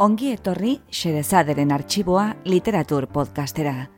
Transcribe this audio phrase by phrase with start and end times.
[0.00, 3.90] Ongi etorri Xerezaderen arxiboa literatur podcastera.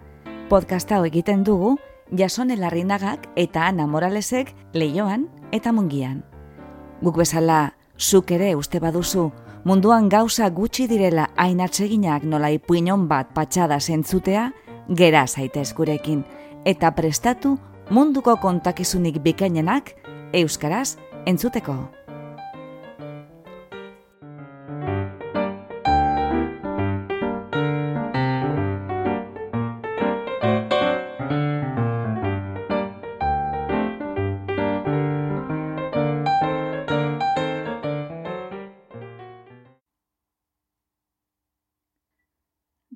[0.50, 1.76] Podcasta hau egiten dugu
[2.18, 6.24] Jasone Larrinagak eta Ana Moralesek leioan eta mungian.
[7.06, 9.28] Guk bezala, zuk ere uste baduzu,
[9.62, 14.50] munduan gauza gutxi direla hain atseginak nola ipuinon bat patxada zentzutea,
[14.90, 16.26] gera zaitez gurekin,
[16.66, 17.60] eta prestatu
[17.94, 19.94] munduko kontakizunik bikainenak
[20.34, 22.01] euskaraz entzuteko.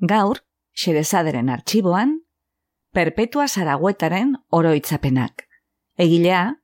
[0.07, 0.43] Gaur,
[0.73, 2.21] xerezaderen arxiboan,
[2.93, 5.47] perpetua zaraguetaren oroitzapenak.
[5.97, 6.63] Egilea,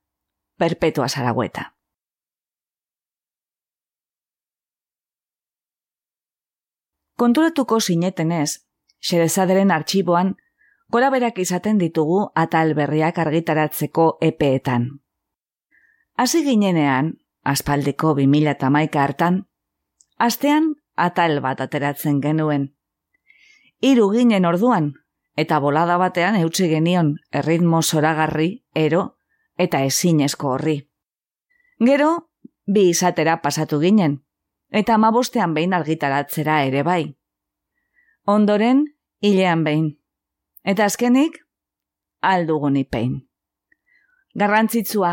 [0.57, 1.73] perpetua zaragueta.
[7.17, 8.65] Konturatuko sinetenez,
[8.99, 10.35] xerezaderen arxiboan,
[10.89, 14.87] gora berak izaten ditugu atal berriak argitaratzeko epeetan.
[16.17, 19.43] Hasi ginenean, aspaldiko 2008 hartan,
[20.17, 22.69] astean atal bat ateratzen genuen,
[23.83, 24.93] Hiru ginen orduan,
[25.35, 29.17] eta bolada batean eutsi genion erritmo zoragarri, ero,
[29.59, 30.77] eta ezinezko horri.
[31.83, 32.11] Gero,
[32.65, 34.21] bi izatera pasatu ginen,
[34.71, 37.01] eta amabostean behin argitaratzera ere bai.
[38.23, 38.85] Ondoren,
[39.19, 39.89] hilean behin.
[40.63, 41.41] Eta azkenik,
[42.21, 43.19] aldugun ipein.
[44.39, 45.11] Garrantzitsua,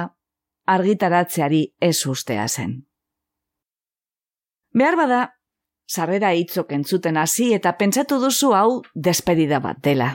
[0.71, 2.79] argitaratzeari ez ustea zen.
[4.71, 5.21] Behar bada,
[5.91, 10.11] sarrera hitzok entzuten hasi eta pentsatu duzu hau despedida bat dela.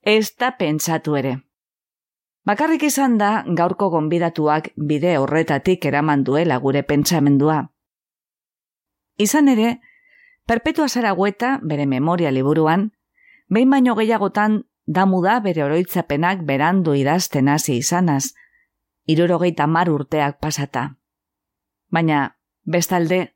[0.00, 1.38] Ez da pentsatu ere.
[2.46, 7.58] Bakarrik izan da gaurko gonbidatuak bide horretatik eraman duela gure pentsamendua.
[9.20, 9.74] Izan ere,
[10.46, 12.88] perpetua zaragueta bere memoria liburuan,
[13.50, 18.32] behin baino gehiagotan damu da bere oroitzapenak berandu idazten hasi izanaz,
[19.06, 20.86] irurogeita mar urteak pasata.
[21.90, 23.34] Baina, bestalde,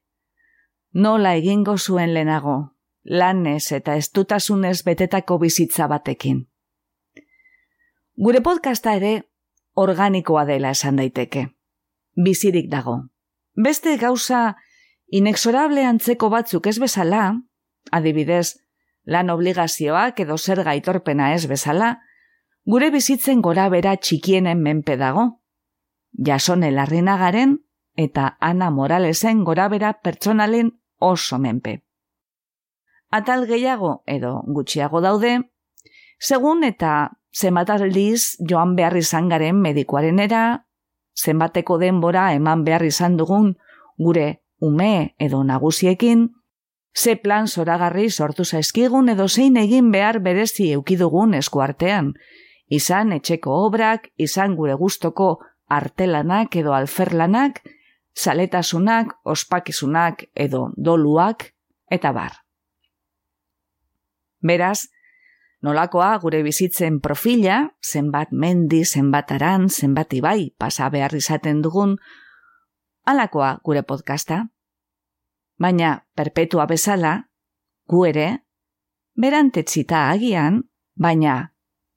[0.94, 6.44] nola egingo zuen lehenago, lanez eta estutasunez betetako bizitza batekin.
[8.14, 9.14] Gure podcasta ere
[9.74, 11.48] organikoa dela esan daiteke.
[12.14, 13.10] Bizirik dago.
[13.54, 14.54] Beste gauza
[15.10, 17.24] inexorable antzeko batzuk ez bezala,
[17.90, 18.54] adibidez,
[19.04, 21.98] lan obligazioak edo zer gaitorpena ez bezala,
[22.64, 25.42] gure bizitzen gora bera txikienen menpe dago.
[26.14, 27.58] Jasone larrinagaren
[27.96, 30.70] eta Ana Moralesen gora bera pertsonalen
[31.04, 31.82] oso menpe.
[33.10, 35.38] Atal gehiago edo gutxiago daude,
[36.18, 37.70] segun eta zenbat
[38.48, 40.66] joan behar izan garen medikuaren era,
[41.14, 43.56] zenbateko denbora eman behar izan dugun
[43.98, 46.30] gure ume edo nagusiekin,
[46.94, 52.14] ze plan zoragarri sortu zaizkigun edo zein egin behar berezi eukidugun eskuartean,
[52.68, 55.38] izan etxeko obrak, izan gure gustoko
[55.68, 57.62] artelanak edo alferlanak,
[58.14, 61.50] saletasunak, ospakizunak edo doluak
[61.90, 62.32] eta bar.
[64.44, 64.86] Beraz,
[65.64, 71.96] nolakoa gure bizitzen profila, zenbat mendi, zenbat aran, zenbat ibai pasa behar izaten dugun,
[73.04, 74.44] alakoa gure podcasta.
[75.58, 77.16] Baina, perpetua bezala,
[77.88, 78.28] gu ere,
[79.14, 80.62] berantetzita agian,
[80.94, 81.54] baina,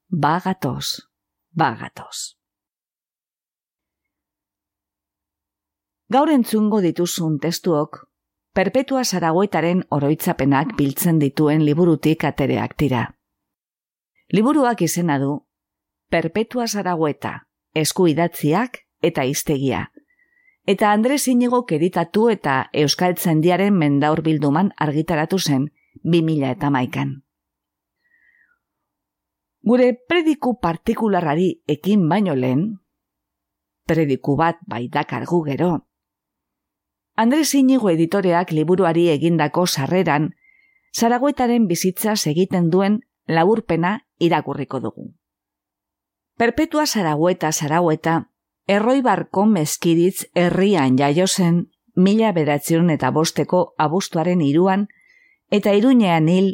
[0.09, 1.09] bagatoz,
[1.51, 2.36] bagatoz.
[6.07, 7.97] Gaur entzungo dituzun testuok,
[8.56, 13.01] perpetua zaragoetaren oroitzapenak biltzen dituen liburutik atereak tira.
[14.31, 15.34] Liburuak izena du,
[16.07, 17.34] perpetua zaragoeta,
[17.75, 19.81] esku idatziak eta iztegia.
[20.63, 25.68] Eta Andres Inigo keritatu eta Euskaltzen diaren mendaur bilduman argitaratu zen
[26.03, 27.12] 2000 eta maikan.
[29.68, 32.80] Gure prediku partikularari ekin baino lehen,
[33.88, 35.87] prediku bat bai dakargu gero,
[37.17, 40.35] Andres Inigo editoreak liburuari egindako sarreran,
[40.93, 45.07] Zaragoetaren bizitza egiten duen laburpena irakurriko dugu.
[46.37, 48.29] Perpetua Zaragoeta Zaragoeta,
[48.67, 54.87] erroi barko mezkiritz herrian jaiozen mila bederatzion eta bosteko abustuaren iruan,
[55.49, 56.53] eta iruñean hil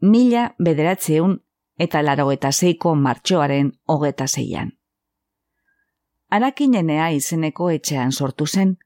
[0.00, 1.40] mila bederatzeun
[1.78, 4.76] eta laroeta zeiko martxoaren hogeta zeian.
[6.30, 8.76] Arakinenea izeneko etxean sortu zen,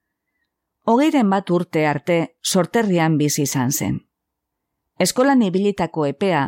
[0.91, 4.01] hogeiren bat urte arte sorterrian bizi izan zen.
[4.99, 6.45] Eskolan ibilitako epea,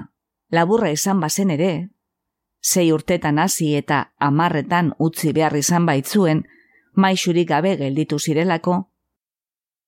[0.50, 1.72] laburra izan bazen ere,
[2.60, 6.44] sei urtetan hasi eta amarretan utzi behar izan baitzuen,
[6.94, 8.76] maixurik gabe gelditu zirelako,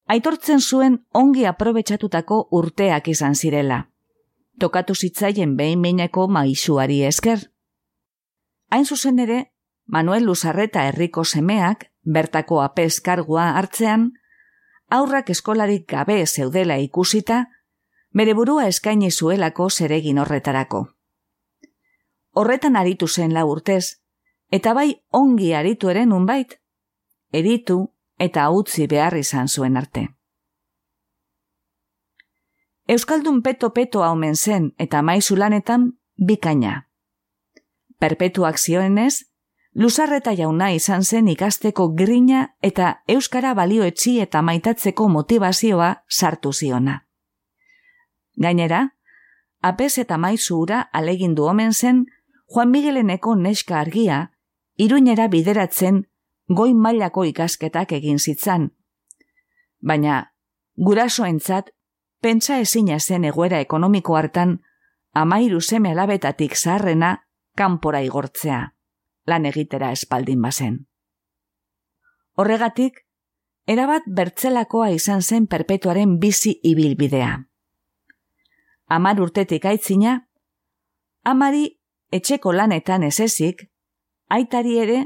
[0.08, 3.84] aitortzen zuen ongi aprobetsatutako urteak izan zirela.
[4.60, 7.50] Tokatu zitzaien behin meineko maisuari esker.
[8.70, 9.40] Hain zuzen ere,
[9.86, 14.12] Manuel Luzarreta herriko semeak, bertako apeskargua hartzean,
[14.94, 17.44] aurrak eskolarik gabe zeudela ikusita,
[18.14, 20.86] bere burua eskaini zuelako zeregin horretarako.
[22.34, 24.00] Horretan aritu zen la urtez,
[24.50, 26.58] eta bai ongi aritu eren unbait,
[27.32, 27.78] eritu
[28.18, 30.08] eta utzi behar izan zuen arte.
[32.86, 36.90] Euskaldun peto-peto haumen zen eta maizulanetan bikaina.
[37.98, 39.24] Perpetuak zioenez,
[39.74, 47.00] Luzarreta jauna izan zen ikasteko grina eta euskara balioetzi eta maitatzeko motivazioa sartu ziona.
[48.38, 48.94] Gainera,
[49.62, 52.04] apes eta maizu ura alegindu omen zen
[52.54, 54.30] Juan Migueleneko neska argia
[54.78, 56.04] iruñera bideratzen
[56.48, 58.70] goi mailako ikasketak egin zitzan.
[59.80, 60.32] Baina,
[60.76, 61.70] gurasoentzat,
[62.20, 64.60] pentsa ezina zen egoera ekonomiko hartan,
[65.14, 68.73] amairu seme alabetatik zaharrena kanpora igortzea,
[69.26, 70.84] lan egitera espaldin bazen.
[72.34, 73.04] Horregatik,
[73.66, 77.32] erabat bertzelakoa izan zen perpetuaren bizi ibilbidea.
[78.86, 80.18] Amar urtetik aitzina,
[81.24, 81.64] amari
[82.12, 83.64] etxeko lanetan esezik,
[84.28, 84.98] aitari ere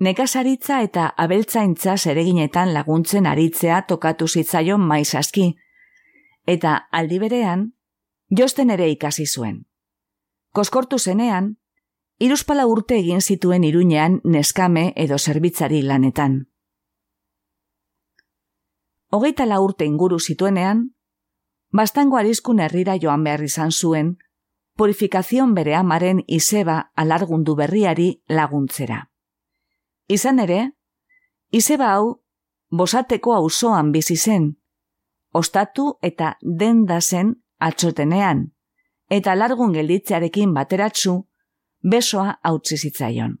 [0.00, 5.50] nekazaritza eta abeltzaintza zereginetan laguntzen aritzea tokatu zitzaion maiz aski,
[6.46, 7.72] eta aldi berean,
[8.30, 9.64] josten ere ikasi zuen.
[10.54, 11.56] Koskortu zenean,
[12.18, 16.48] iruspala urte egin zituen iruñean neskame edo zerbitzari lanetan.
[19.10, 20.90] Hogeita la urte inguru zituenean,
[21.70, 24.16] bastango arizkun herrira joan behar izan zuen,
[24.76, 29.08] purifikazioan bere amaren izeba alargundu berriari laguntzera.
[30.08, 30.60] Izan ere,
[31.50, 32.20] izeba hau,
[32.70, 34.52] bosateko auzoan bizi zen,
[35.32, 38.48] ostatu eta denda zen atxotenean,
[39.08, 41.16] eta largun gelditzearekin bateratzu,
[41.82, 43.38] besoa hautzi zitzaion.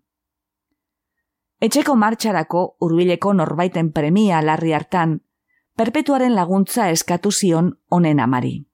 [1.60, 5.20] Etxeko martxarako urbileko norbaiten premia larri hartan,
[5.76, 8.68] perpetuaren laguntza eskatu zion honen amari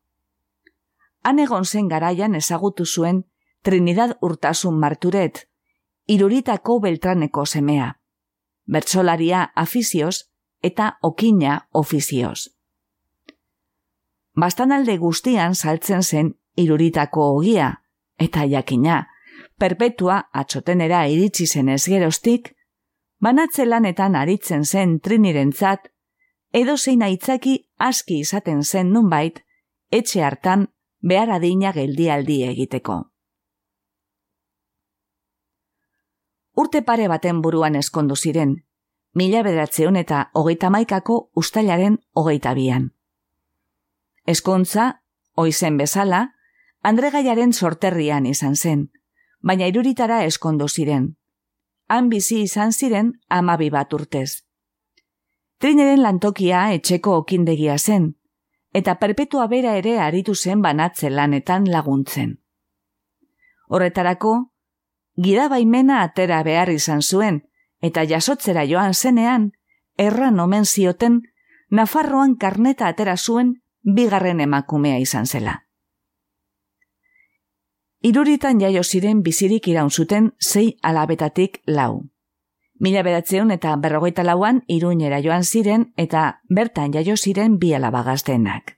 [1.25, 3.25] han egon zen garaian ezagutu zuen
[3.63, 5.49] Trinidad Urtasun Marturet,
[6.07, 7.95] iruritako beltraneko semea,
[8.69, 10.29] bertsolaria afizioz
[10.63, 12.51] eta okina ofizioz.
[14.37, 17.71] Bastanalde guztian saltzen zen iruritako ogia,
[18.19, 19.07] eta jakina,
[19.59, 22.53] perpetua atxotenera iritsi zen ezgerostik,
[23.23, 25.89] banatzelanetan aritzen zen trinirentzat,
[26.53, 29.41] edo zein aitzaki aski izaten zen nunbait,
[29.91, 30.69] etxe hartan
[31.01, 33.01] behar adina geldialdi egiteko.
[36.55, 38.55] Urte pare baten buruan eskondu ziren,
[39.15, 42.93] mila bedatzeun eta hogeita maikako ustailaren hogeita bian.
[44.27, 45.03] Eskontza,
[45.37, 46.29] oizen bezala,
[46.85, 48.81] Andregaiaren sorterrian izan zen,
[49.45, 51.11] baina iruritara eskondu ziren.
[51.89, 54.45] Han bizi izan ziren amabi bat urtez.
[55.61, 58.15] Trineren lantokia etxeko okindegia zen,
[58.73, 62.39] eta perpetua bera ere aritu zen banatze lanetan laguntzen.
[63.69, 64.33] Horretarako,
[65.17, 67.45] gida baimena atera behar izan zuen,
[67.81, 69.53] eta jasotzera joan zenean,
[69.99, 71.23] erran omen zioten,
[71.75, 75.64] Nafarroan karneta atera zuen bigarren emakumea izan zela.
[78.05, 82.11] Iruritan jaio ziren bizirik iraun zuten zei alabetatik lau.
[82.77, 88.75] Mila bedatzeun eta berrogeita lauan iruñera joan ziren eta bertan jaio ziren bi alabagaztenak.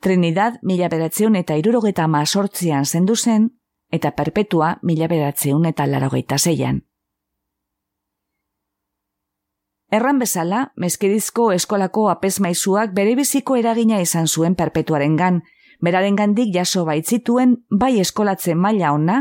[0.00, 3.50] Trinidad mila bedatzeun eta irurogeta mazortzian zendu zen
[3.92, 6.86] eta perpetua mila bedatzeun eta larogeita zeian.
[9.90, 15.42] Erran bezala, mezkedizko eskolako apesmaizuak bere biziko eragina izan zuen perpetuaren gan,
[15.80, 19.18] beraren gandik jaso baitzituen bai eskolatzen maila ona,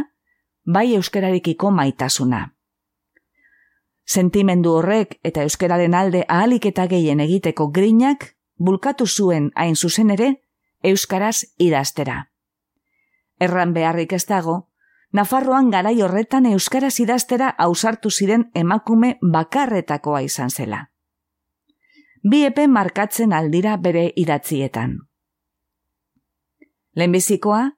[0.66, 2.56] bai euskararikiko maitasuna.
[4.06, 10.32] Sentimendu horrek eta euskararen alde ahalik eta gehien egiteko grinak bulkatu zuen hain zuzen ere
[10.84, 12.32] euskaraz idaztera.
[13.40, 14.70] Erran beharrik ez dago,
[15.12, 20.84] Nafarroan garai horretan euskaraz idaztera ausartu ziren emakume bakarretakoa izan zela.
[22.22, 24.98] Bi epe markatzen aldira bere idatzietan.
[27.00, 27.78] Lehenbizikoa,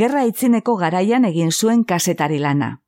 [0.00, 2.82] gerra itzineko garaian egin zuen kasetari lana.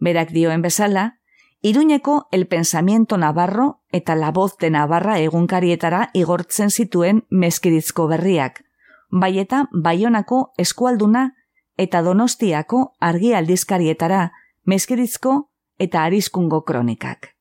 [0.00, 1.18] Berak dioen bezala,
[1.62, 8.62] Iruñeko El Pensamiento Navarro eta La Voz de Navarra egunkarietara igortzen zituen mezkiritzko berriak,
[9.10, 11.34] bai eta baionako eskualduna
[11.76, 14.32] eta donostiako argi aldizkarietara
[14.64, 17.34] mezkiritzko eta arizkungo kronikak.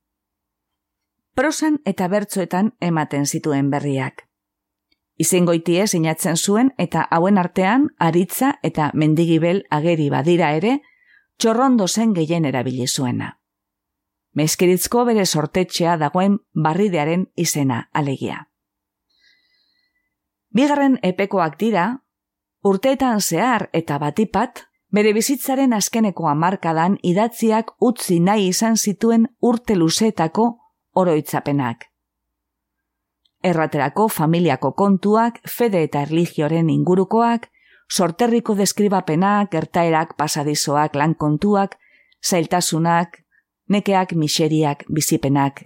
[1.35, 4.27] prosan eta bertzoetan ematen zituen berriak.
[5.15, 10.81] Izengoitie sinatzen zuen eta hauen artean aritza eta mendigibel ageri badira ere,
[11.39, 13.37] txorrondo zen gehien erabili zuena.
[14.35, 18.49] Meskiritzko bere sortetxea dagoen barridearen izena alegia.
[20.55, 21.85] Bigarren epekoak dira,
[22.63, 30.45] urteetan zehar eta batipat, bere bizitzaren azkeneko hamarkadan idatziak utzi nahi izan zituen urte luzeetako
[30.95, 31.94] oroitzapenak.
[33.45, 37.49] Erraterako familiako kontuak, fede eta erligioren ingurukoak,
[37.89, 41.77] sorterriko deskribapenak, gertaerak, pasadizoak, lan kontuak,
[42.25, 43.21] zailtasunak,
[43.69, 45.65] nekeak, miseriak, bizipenak,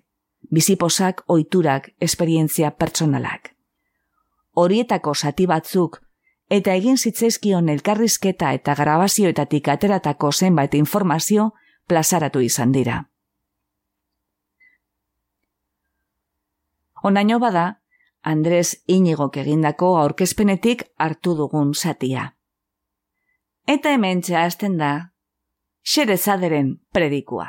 [0.52, 3.56] biziposak, oiturak, esperientzia pertsonalak.
[4.56, 6.02] Horietako sati batzuk
[6.50, 11.52] eta egin zitzaizkion elkarrizketa eta grabazioetatik ateratako zenbait informazio
[11.88, 13.04] plazaratu izan dira.
[17.04, 17.82] Onaino bada,
[18.22, 22.36] Andres Inigo egindako aurkezpenetik hartu dugun satia.
[23.68, 25.12] Eta hemen txahazten da,
[25.84, 27.48] xerezaderen predikua.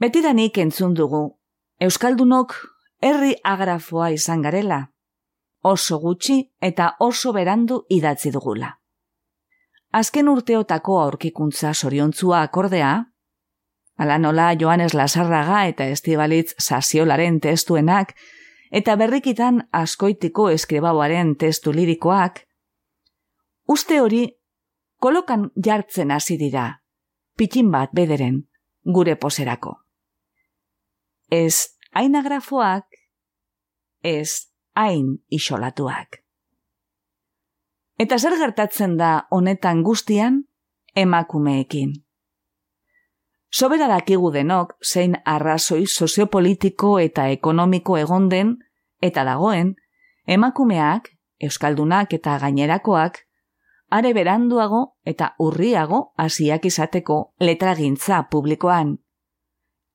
[0.00, 1.38] Betidanik entzun dugu,
[1.80, 2.54] Euskaldunok
[3.02, 4.80] herri agrafoa izan garela,
[5.62, 8.78] oso gutxi eta oso berandu idatzi dugula.
[9.92, 12.92] Azken urteotako aurkikuntza soriontzua akordea,
[13.98, 18.14] ala nola Joanes Lasarraga eta Estibalitz Sasiolaren testuenak,
[18.72, 22.40] eta berrikitan askoitiko eskribauaren testu lirikoak,
[23.68, 24.24] uste hori
[25.00, 26.82] kolokan jartzen hasi dira,
[27.36, 28.42] pitin bat bederen,
[28.84, 29.76] gure poserako.
[31.30, 32.86] Ez ainagrafoak,
[34.02, 36.22] ez hain isolatuak.
[37.98, 40.42] Eta zer gertatzen da honetan guztian
[40.96, 41.92] emakumeekin.
[43.52, 48.54] Sobera dakigu denok zein arrazoi soziopolitiko eta ekonomiko egon den
[49.02, 49.74] eta dagoen
[50.26, 53.20] emakumeak, euskaldunak eta gainerakoak
[53.92, 58.96] are beranduago eta urriago hasiak izateko letragintza publikoan.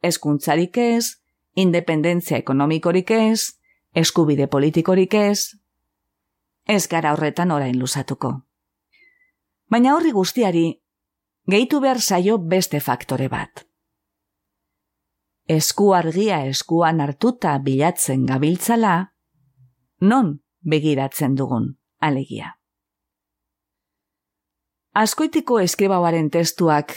[0.04, 1.18] Ezkuntzarik ez,
[1.56, 3.58] independentzia ekonomikorik ez,
[3.96, 5.58] eskubide politikorik ez,
[6.68, 8.36] ez gara horretan orain luzatuko.
[9.72, 10.68] Baina horri guztiari,
[11.48, 13.64] gehitu behar zaio beste faktore bat.
[15.48, 19.14] Esku argia eskuan hartuta bilatzen gabiltzala,
[20.02, 22.58] non begiratzen dugun alegia.
[24.98, 26.94] Askoitiko eskribauaren testuak,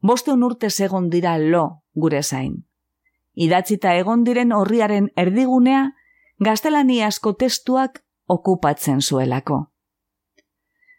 [0.00, 2.64] boste urte segon dira lo gure zain.
[3.34, 5.90] Idatzita egon diren horriaren erdigunea,
[6.40, 9.66] gaztelaniazko testuak okupatzen zuelako.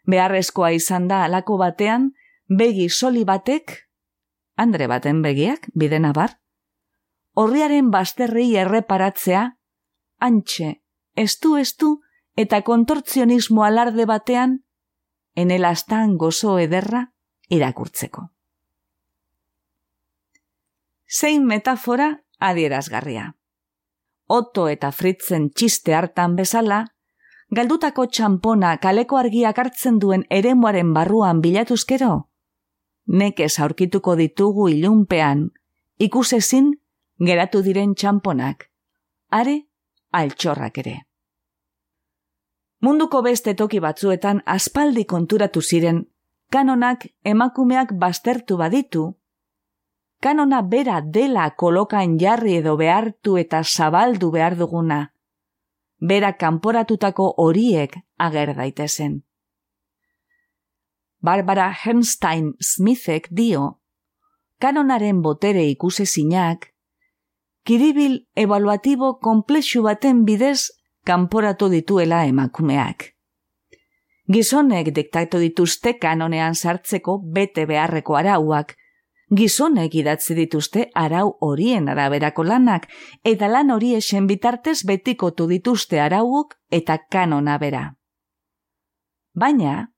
[0.06, 2.12] Beharrezkoa izan da alako batean,
[2.58, 3.74] begi soli batek,
[4.56, 6.36] andre baten begiak, bidena bar,
[7.34, 9.44] horriaren bazterrei erreparatzea,
[10.20, 10.82] antxe,
[11.16, 11.94] estu estu
[12.36, 14.60] eta kontortzionismo alarde batean,
[15.34, 17.06] enelastan gozo ederra
[17.48, 18.28] irakurtzeko.
[21.08, 23.32] Zein metafora adierazgarria.
[24.32, 26.86] Otto eta Fritzen txiste hartan bezala,
[27.52, 32.31] galdutako txampona kaleko argiak hartzen duen eremuaren barruan bilatuzkero?
[33.06, 35.48] Nekez aurkituko ditugu ilunpean,
[35.98, 36.72] ikusezin
[37.18, 38.68] geratu diren txamponak,
[39.30, 39.56] are
[40.12, 40.94] altxorrak ere.
[42.82, 46.04] Munduko beste toki batzuetan aspaldi konturatu ziren,
[46.50, 49.04] kanonak emakumeak baztertu baditu,
[50.22, 55.00] kanona bera dela kolokan jarri edo behartu eta zabaldu behar duguna.
[56.00, 59.22] Bera kanporatutako horiek ager daitezen.
[61.22, 63.78] Barbara Hernstein Smithek dio,
[64.58, 66.72] kanonaren botere ikuse zinak,
[67.62, 70.72] kiribil evaluatibo komplexu baten bidez
[71.06, 73.12] kanporatu dituela emakumeak.
[74.32, 78.74] Gizonek diktatu dituzte kanonean sartzeko bete beharreko arauak,
[79.30, 82.88] gizonek idatzi dituzte arau horien araberako lanak,
[83.24, 87.84] eta lan hori esen bitartez betikotu dituzte arauok eta kanona bera.
[89.34, 89.92] Baina,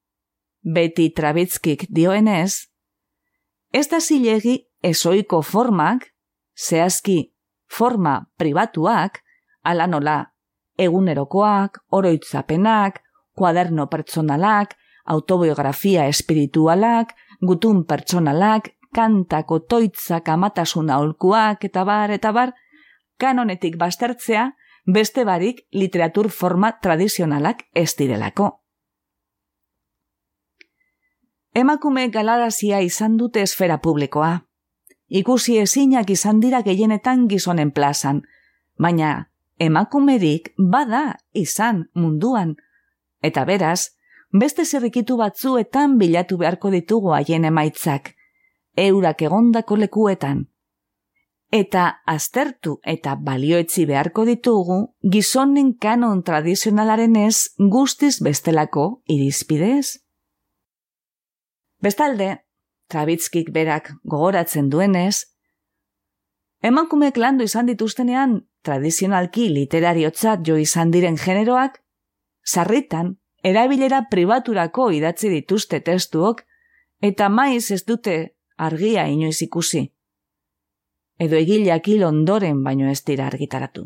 [0.65, 2.69] beti trabitzkik dioenez,
[3.73, 6.09] ez da zilegi ezoiko formak,
[6.57, 7.35] zehazki
[7.71, 9.21] forma pribatuak,
[9.65, 10.19] ala nola,
[10.79, 13.01] egunerokoak, oroitzapenak,
[13.37, 22.55] kuaderno pertsonalak, autobiografia espiritualak, gutun pertsonalak, kantako toitzak amatasuna olkuak eta bar eta bar,
[23.19, 24.53] kanonetik bastertzea
[24.87, 28.64] beste barik literatur forma tradizionalak ez direlako.
[31.55, 34.41] Emakume galarazia izan dute esfera publikoa.
[35.09, 38.23] ikusi ezinak izan dira gehienetan gizonen plazan,
[38.79, 42.57] baina emakumerik bada izan munduan.
[43.23, 43.91] Eta beraz,
[44.33, 48.15] beste zerrikitu batzuetan bilatu beharko ditugu haien emaitzak,
[48.77, 50.49] eurak egondako lekuetan.
[51.53, 54.81] Eta aztertu eta balioetzi beharko ditugu
[55.13, 60.04] gizonen kanon tradizionalaren ez guztiz bestelako irizpidez.
[61.85, 62.39] Bestalde,
[62.89, 65.25] Trabitzkik berak gogoratzen duenez,
[66.65, 71.77] emakumeek landu izan dituztenean tradizionalki literariotzat jo izan diren generoak,
[72.45, 73.11] sarritan,
[73.51, 76.41] erabilera pribaturako idatzi dituzte testuok,
[77.11, 78.17] eta maiz ez dute
[78.69, 79.85] argia inoiz ikusi.
[81.21, 83.85] Edo egileak hil ondoren baino ez dira argitaratu.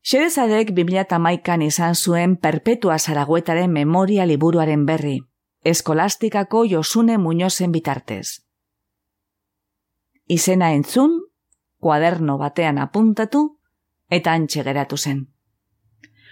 [0.00, 5.18] Xerezadek 2008an izan zuen perpetua zaragoetaren memoria liburuaren berri,
[5.62, 8.40] eskolastikako josune muñozen bitartez.
[10.26, 11.18] Izena entzun,
[11.80, 13.58] kuaderno batean apuntatu,
[14.08, 15.26] eta antxe geratu zen.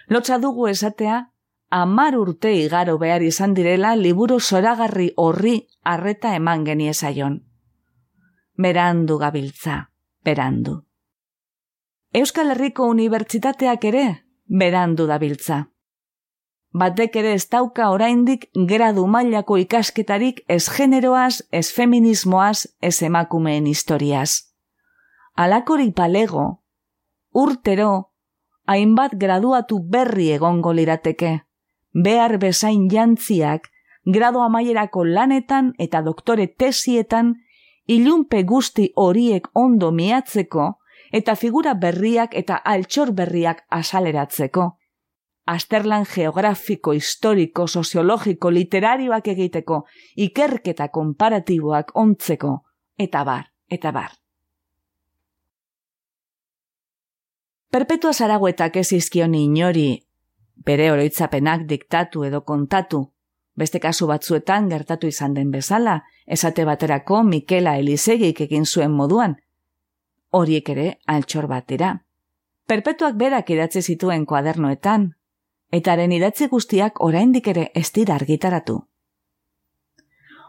[0.08, 1.20] Lotza dugu esatea,
[1.68, 7.42] amar urte igaro behar izan direla liburu zoragarri horri arreta eman geniezaion.
[8.56, 9.90] Berandu gabiltza,
[10.24, 10.87] berandu.
[12.16, 14.02] Euskal Herriko Unibertsitateak ere
[14.48, 15.66] berandu dabiltza.
[16.72, 24.54] Batek ere ez dauka oraindik gradu mailako ikasketarik ez generoaz, ez feminismoaz, ez emakumeen historiaz.
[25.36, 26.62] Alakori palego,
[27.34, 28.14] urtero,
[28.64, 31.42] hainbat graduatu berri egongo lirateke,
[31.92, 33.68] behar bezain jantziak,
[34.06, 37.34] gradu amaierako lanetan eta doktore tesietan,
[37.86, 40.78] ilunpe guzti horiek ondo miatzeko,
[41.12, 44.76] eta figura berriak eta altxor berriak asaleratzeko.
[45.48, 49.84] Asterlan geografiko, historiko, soziologiko, literarioak egiteko,
[50.16, 52.64] ikerketa konparatiboak ontzeko,
[52.98, 54.10] eta bar, eta bar.
[57.70, 59.88] Perpetua zaraguetak ez izkion inori,
[60.64, 63.02] bere oroitzapenak diktatu edo kontatu,
[63.56, 69.36] beste kasu batzuetan gertatu izan den bezala, esate baterako Mikela Elisegik egin zuen moduan,
[70.30, 72.04] horiek ere altxor bat dira.
[72.68, 75.14] Perpetuak berak idatzi zituen kuadernoetan,
[75.72, 78.82] eta haren idatzi guztiak oraindik ere ez dira argitaratu.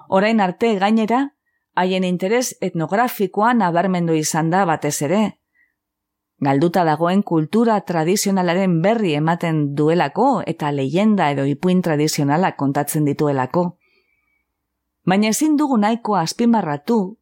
[0.09, 1.29] Orain arte gainera,
[1.75, 5.21] haien interes etnografikoan abarmendu izan da batez ere.
[6.39, 13.75] Galduta dagoen kultura tradizionalaren berri ematen duelako eta leyenda edo ipuin tradizionala kontatzen dituelako.
[15.05, 17.18] Baina ezin dugu nahiko azpimarratu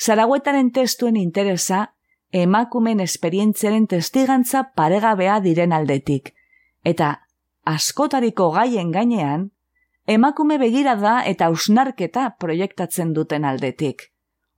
[0.00, 1.94] Zaragoetaren testuen interesa
[2.32, 6.32] emakumen esperientziaren testigantza paregabea diren aldetik,
[6.82, 7.10] eta
[7.64, 9.50] askotariko gaien gainean,
[10.06, 14.10] emakume begira da eta usnarketa proiektatzen duten aldetik.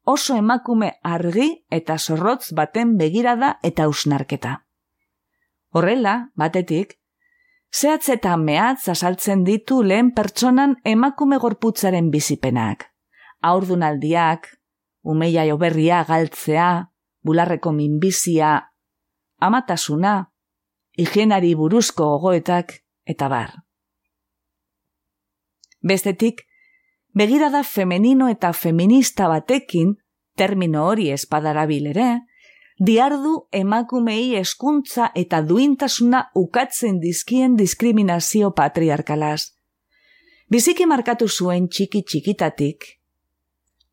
[0.04, 4.62] Oso emakume argi eta zorrotz baten begirada eta usnarketa.
[5.74, 6.96] Horrela, batetik,
[7.74, 12.86] zehatz eta mehatz azaltzen ditu lehen pertsonan emakume gorputzaren bizipenak.
[13.42, 14.55] Aurdunaldiak,
[15.06, 16.90] umeia joberria galtzea,
[17.22, 18.72] bularreko minbizia,
[19.38, 20.32] amatasuna,
[20.98, 23.52] higienari buruzko gogoetak eta bar.
[25.86, 26.42] Bestetik,
[27.14, 29.94] begirada femenino eta feminista batekin,
[30.36, 32.08] termino hori espadarabil ere,
[32.78, 39.52] diardu emakumei eskuntza eta duintasuna ukatzen dizkien diskriminazio patriarkalaz.
[40.50, 42.95] Biziki markatu zuen txiki txikitatik,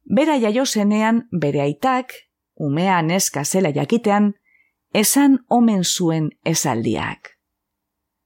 [0.04, 2.14] Bera jaio zenean bere aitak,
[2.56, 4.34] umea neska zela jakitean,
[4.94, 7.32] esan omen zuen esaldiak.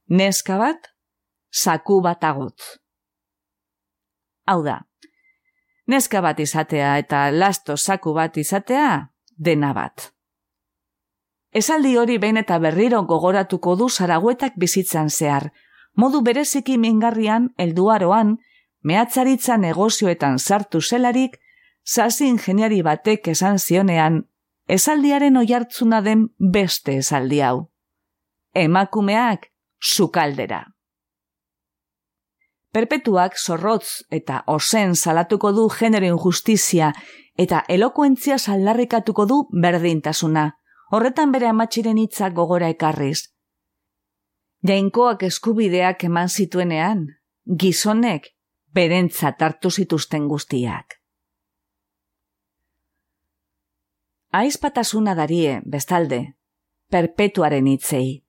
[0.09, 0.89] Neska bat,
[1.51, 2.59] saku bat agot.
[4.47, 4.81] Hau da,
[5.87, 10.11] neska bat izatea eta lasto saku bat izatea, dena bat.
[11.53, 15.51] Esaldi hori behin eta berriro gogoratuko du zaraguetak bizitzan zehar,
[15.95, 18.37] modu bereziki mingarrian, elduaroan,
[18.83, 21.37] mehatzaritza negozioetan sartu zelarik,
[21.87, 24.25] Zasi ingeniari batek esan zionean,
[24.67, 27.69] esaldiaren oiartzuna den beste esaldi hau.
[28.53, 29.47] Emakumeak
[29.79, 30.65] sukaldera.
[32.73, 36.91] Perpetuak zorrotz eta osen salatuko du genero injustizia
[37.37, 40.45] eta elokuentzia saldarrikatuko du berdintasuna,
[40.91, 43.29] horretan bere amatxiren hitzak gogora ekarriz.
[44.67, 47.07] Jainkoak eskubideak eman zituenean,
[47.47, 48.33] gizonek
[48.73, 50.96] berentzat hartu zituzten guztiak.
[54.37, 56.19] Aizpatasuna darie, bestalde,
[56.93, 58.23] perpetuaren hitzei.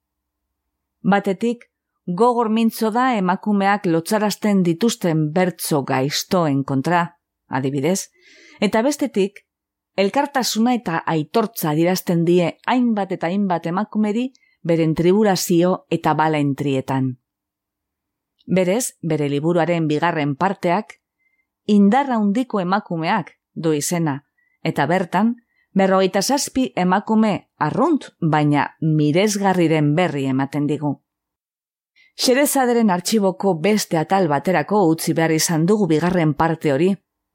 [1.02, 1.66] Batetik,
[2.06, 7.02] gogor mintzo da emakumeak lotzarazten dituzten bertzo gaiztoen kontra,
[7.48, 8.08] adibidez,
[8.60, 9.44] eta bestetik,
[9.98, 14.30] elkartasuna eta aitortza dirazten die hainbat eta hainbat emakumeri
[14.62, 17.18] beren triburazio eta bala entrietan.
[18.46, 20.94] Berez, bere liburuaren bigarren parteak,
[21.66, 24.22] indarra undiko emakumeak du izena,
[24.64, 25.34] eta bertan,
[25.78, 30.96] berrogeita zazpi emakume arrunt, baina miresgarriren berri ematen digu.
[32.18, 36.88] Xerezaderen artxiboko beste atal baterako utzi behar izan dugu bigarren parte hori,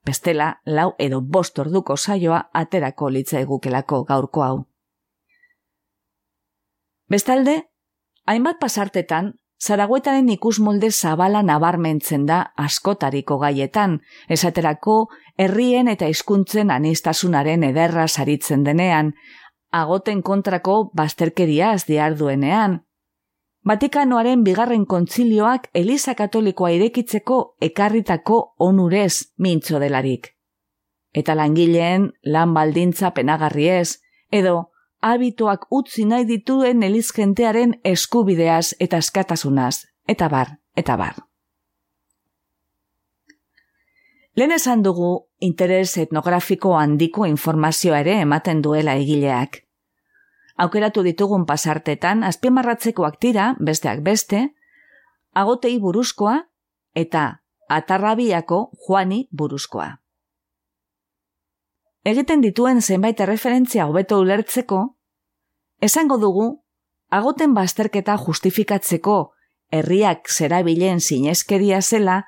[0.05, 4.57] bestela lau edo bost orduko saioa aterako litza egukelako gaurko hau.
[7.07, 7.55] Bestalde,
[8.25, 13.99] hainbat pasartetan, zaragoetaren ikus molde zabala nabarmentzen da askotariko gaietan,
[14.29, 14.97] esaterako
[15.37, 19.13] herrien eta hizkuntzen anistasunaren ederra saritzen denean,
[19.71, 22.81] agoten kontrako bazterkeriaz diarduenean,
[23.63, 30.33] Vatikanoaren bigarren kontzilioak Eliza Katolikoa irekitzeko ekarritako onurez mintzo delarik.
[31.15, 34.72] Eta langileen lan baldintza penagarriez, edo
[35.03, 41.19] habituak utzi nahi dituen elizgentearen eskubideaz eta eskatasunaz, eta bar, eta bar.
[44.35, 49.63] Lehen esan dugu interes etnografiko handiko informazioa ere ematen duela egileak
[50.57, 54.53] aukeratu ditugun pasartetan azpimarratzekoak dira, besteak beste,
[55.33, 56.37] agotei buruzkoa
[56.95, 57.39] eta
[57.69, 60.02] atarrabiako joani buruzkoa.
[62.03, 64.81] Egiten dituen zenbait referentzia hobeto ulertzeko,
[65.79, 66.47] esango dugu,
[67.09, 69.17] agoten bazterketa justifikatzeko
[69.71, 72.23] herriak zerabilen sineskeria zela,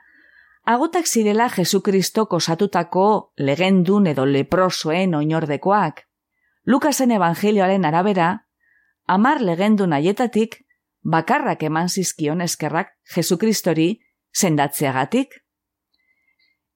[0.63, 6.05] agotak zirela Jesukristok osatutako legendun edo leprosoen oinordekoak,
[6.65, 8.47] Lukasen evangelioaren arabera,
[9.05, 10.63] amar legendu naietatik,
[11.03, 14.01] bakarrak eman zizkion eskerrak Jesukristori
[14.33, 15.43] sendatzeagatik.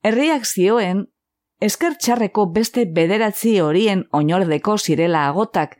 [0.05, 1.07] Herriak zioen,
[1.59, 5.77] esker txarreko beste bederatzi horien oinordeko zirela agotak,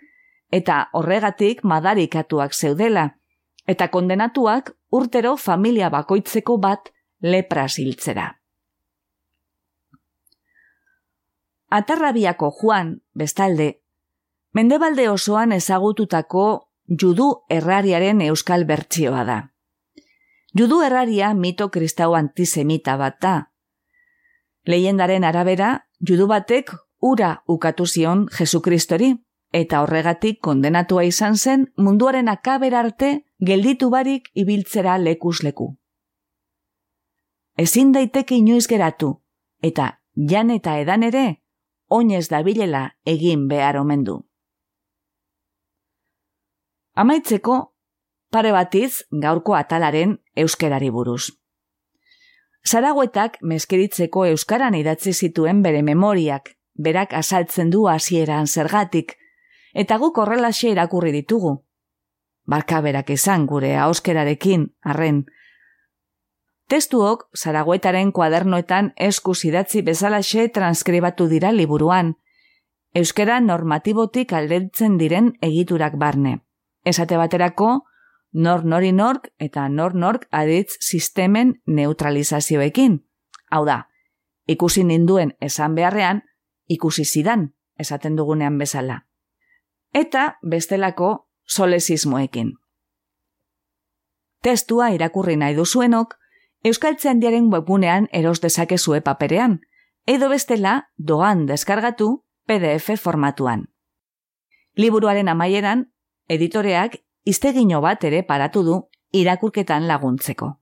[0.52, 3.16] eta horregatik madarikatuak zeudela,
[3.68, 8.32] eta kondenatuak urtero familia bakoitzeko bat lepra ziltzera.
[11.70, 13.76] Atarrabiako Juan, bestalde,
[14.54, 16.44] Mendebalde osoan ezagututako
[17.02, 19.38] judu errariaren euskal bertsioa da.
[20.58, 23.34] Judu erraria mito kristau antisemita bat da.
[24.70, 29.16] Leiendaren arabera, judu batek ura ukatu zion Jesukristori,
[29.52, 35.72] eta horregatik kondenatua izan zen munduaren akaber arte gelditu barik ibiltzera lekus leku.
[37.58, 39.16] Ezin daiteke inoiz geratu,
[39.62, 41.42] eta jan eta edan ere,
[41.90, 44.20] oinez dabilela egin behar omen du.
[46.94, 47.74] Amaitzeko,
[48.32, 51.39] pare batiz gaurko atalaren euskerari buruz.
[52.68, 59.16] Zaragoetak meskeritzeko euskaran idatzi zituen bere memoriak, berak asaltzen du hasieran zergatik,
[59.74, 61.56] eta guk horrelaxe irakurri ditugu.
[62.46, 65.26] Barka berak izan gure auskerarekin, arren.
[66.70, 72.14] Testuok, zaragoetaren kuadernoetan esku idatzi bezalaxe transkribatu dira liburuan,
[72.94, 76.40] euskera normatibotik aldetzen diren egiturak barne
[76.86, 77.86] esate baterako
[78.32, 83.00] nor nori nork eta nor nork aditz sistemen neutralizazioekin.
[83.52, 83.88] Hau da,
[84.48, 86.24] ikusi ninduen esan beharrean,
[86.68, 89.06] ikusi zidan, esaten dugunean bezala.
[89.94, 92.54] Eta bestelako solesismoekin.
[94.42, 96.20] Testua irakurri nahi duzuenok,
[96.64, 99.62] Euskaltzen diaren webgunean eros dezakezue paperean,
[100.06, 103.70] edo bestela doan deskargatu PDF formatuan.
[104.76, 105.86] Liburuaren amaieran
[106.28, 108.76] editoreak iztegino bat ere paratu du
[109.12, 110.54] irakurketan laguntzeko.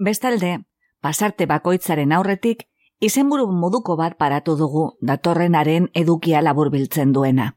[0.00, 0.58] Bestalde,
[1.00, 2.66] pasarte bakoitzaren aurretik,
[3.00, 7.54] izenburu moduko bat paratu dugu datorrenaren edukia laburbiltzen duena.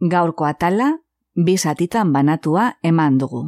[0.00, 0.88] Gaurko atala,
[1.34, 3.44] bizatitan banatua eman dugu.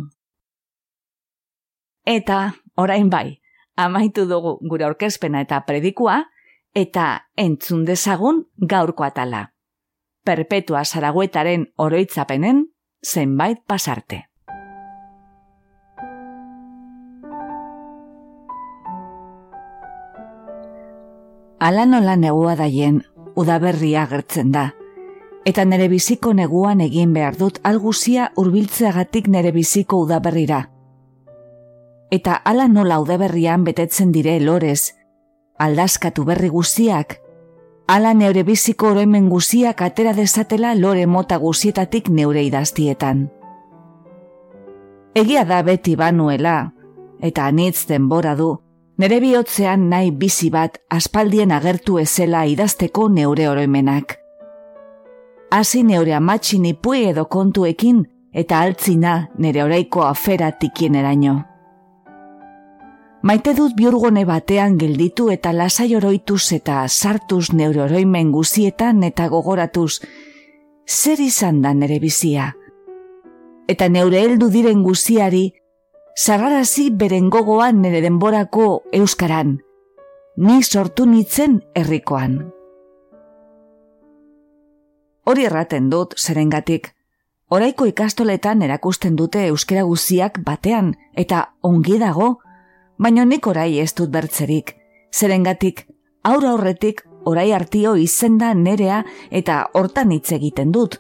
[2.04, 3.40] Eta, orain bai,
[3.76, 6.22] amaitu dugu gure orkezpena eta predikua,
[6.74, 9.53] eta entzun dezagun gaurko atala
[10.24, 12.64] perpetua zaraguetaren oroitzapenen
[13.04, 14.24] zenbait pasarte.
[21.64, 23.02] Ala nola negua daien,
[23.36, 24.74] udaberria agertzen da,
[25.48, 30.64] eta nere biziko neguan egin behar dut alguzia urbiltzeagatik nere biziko udaberrira.
[32.12, 34.94] Eta ala nola udaberrian betetzen dire lorez,
[35.58, 37.18] aldazkatu berri guziak,
[37.86, 43.28] ala neure biziko oroimen guziak atera dezatela lore mota guzietatik neure idaztietan.
[45.14, 46.72] Egia da beti banuela,
[47.20, 48.56] eta anitz denbora du,
[48.94, 54.14] Nere bihotzean nahi bizi bat aspaldien agertu ezela idazteko neure oroimenak.
[55.50, 58.04] Hasi neure amatxin ipui edo kontuekin
[58.42, 61.34] eta altzina nere oraiko afera tikien eraino.
[63.24, 70.02] Maite dut biurgone batean gelditu eta lasai oroituz eta sartuz neure oroimen guzietan eta gogoratuz,
[70.84, 72.50] zer izan da nere bizia?
[73.64, 75.54] Eta neure heldu diren guziari,
[76.20, 79.56] zagarazi beren gogoan nere denborako euskaran,
[80.36, 82.38] ni sortu nitzen herrikoan.
[85.24, 86.92] Hori erraten dut zerengatik,
[87.48, 92.34] oraiko ikastoletan erakusten dute euskera guziak batean eta ongi dago,
[92.98, 94.74] baina nik orai ez dut bertzerik,
[95.12, 95.86] zerengatik
[96.24, 100.98] aurra horretik orai hartio izenda nerea eta hortan hitz egiten dut.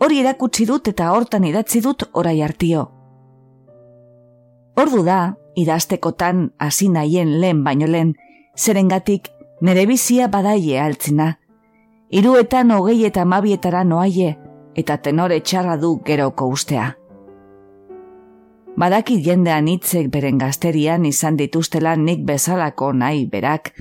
[0.00, 2.86] Hori erakutsi dut eta hortan idatzi dut orai hartio.
[4.78, 8.14] Ordu da, idaztekotan hasi nahien lehen baino lehen,
[8.56, 9.28] zerengatik
[9.60, 11.32] nere bizia badaie altzina.
[12.14, 14.36] Hiruetan hogei eta mabietara noaie,
[14.78, 16.92] eta tenore txarra du geroko ustea.
[18.78, 23.72] Badaki jendean hitzek beren gazterian izan dituztela nik bezalako nahi berak,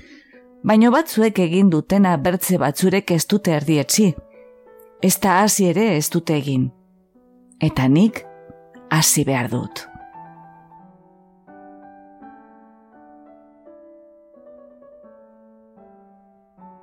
[0.66, 4.08] baino batzuek egin dutena bertze batzurek ez dute erdietzi.
[5.04, 6.64] Ez da hasi ere ez dute egin.
[7.62, 8.24] Eta nik
[8.90, 9.84] hasi behar dut.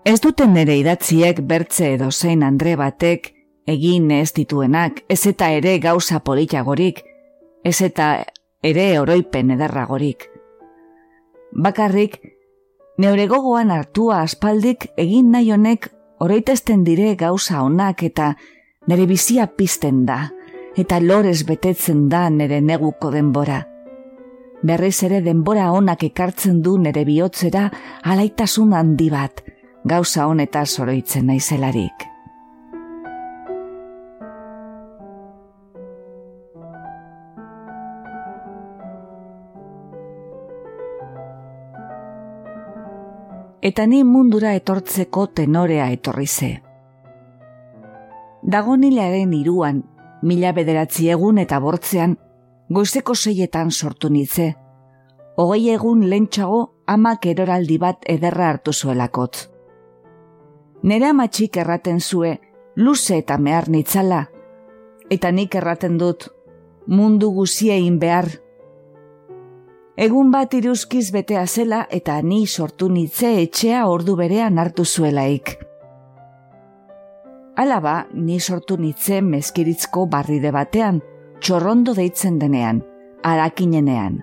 [0.05, 3.33] Ez duten nere idatziek bertze edo zein andre batek
[3.67, 7.03] egin ez dituenak, ez eta ere gauza politiagorik,
[7.65, 8.09] ez eta
[8.63, 10.29] ere oroipen edarragorik.
[11.53, 12.19] Bakarrik,
[12.99, 18.35] neure gogoan hartua aspaldik egin nahi honek oroitesten dire gauza onak eta
[18.87, 20.29] nere bizia pizten da,
[20.77, 23.63] eta lorez betetzen da nere neguko denbora.
[24.65, 27.69] Berriz ere denbora onak ekartzen du nere bihotzera
[28.03, 29.45] alaitasun handi bat,
[29.85, 32.14] gauza honetaz oroitzen naizelarik.
[43.65, 46.51] Eta ni mundura etortzeko tenorea etorri ze.
[48.43, 49.79] Dagonilaren iruan,
[50.23, 52.19] mila bederatzi egun eta bortzean,
[52.69, 54.51] goizeko seietan sortu nitze.
[55.41, 59.49] Hogei egun lentsago amak eroraldi bat ederra hartu zuelakotz.
[60.83, 62.37] Nere amatxik erraten zue,
[62.77, 64.27] luze eta mehar nitzala,
[65.09, 66.29] eta nik erraten dut,
[66.87, 68.29] mundu guziein behar
[69.95, 75.53] Egun bat iruzkiz betea zela eta ni sortu nitze etxea ordu berean hartu zuelaik.
[77.55, 80.99] Alaba, ni sortu nitze mezkiritzko barride batean,
[81.39, 82.81] txorrondo deitzen denean,
[83.23, 84.19] arakinenean.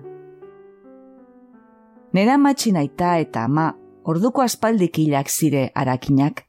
[2.12, 3.70] Nera matxinaita eta ama,
[4.04, 6.44] orduko aspaldik hilak zire arakinak.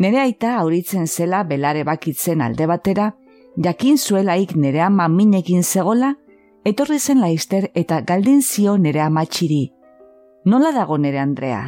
[0.00, 3.12] Nere aita auritzen zela belare bakitzen alde batera,
[3.60, 6.14] jakin zuelaik nere ama minekin zegola,
[6.64, 9.62] etorri zen laizter eta galdin zio nere amatxiri.
[10.46, 11.62] Nola dago nere Andrea?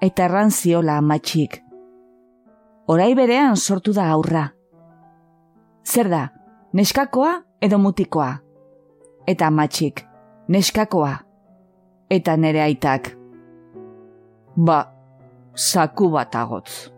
[0.00, 1.60] Eta erran ziola amatxik.
[2.88, 4.48] Orai berean sortu da aurra.
[5.84, 6.24] Zer da,
[6.72, 8.30] neskakoa edo mutikoa?
[9.26, 10.04] Eta amatxik,
[10.48, 11.14] neskakoa.
[12.10, 13.14] Eta nere aitak.
[14.56, 14.82] Ba,
[15.54, 16.90] saku bat agotz.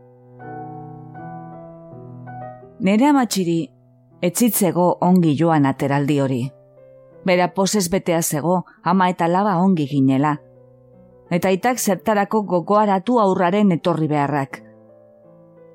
[2.86, 3.60] Nere amatxiri,
[4.22, 6.44] etzitzego ongi joan ateraldi hori
[7.26, 10.36] bera poses betea zego, ama eta laba ongi ginela.
[11.30, 14.62] Eta itak zertarako gogoaratu aurraren etorri beharrak.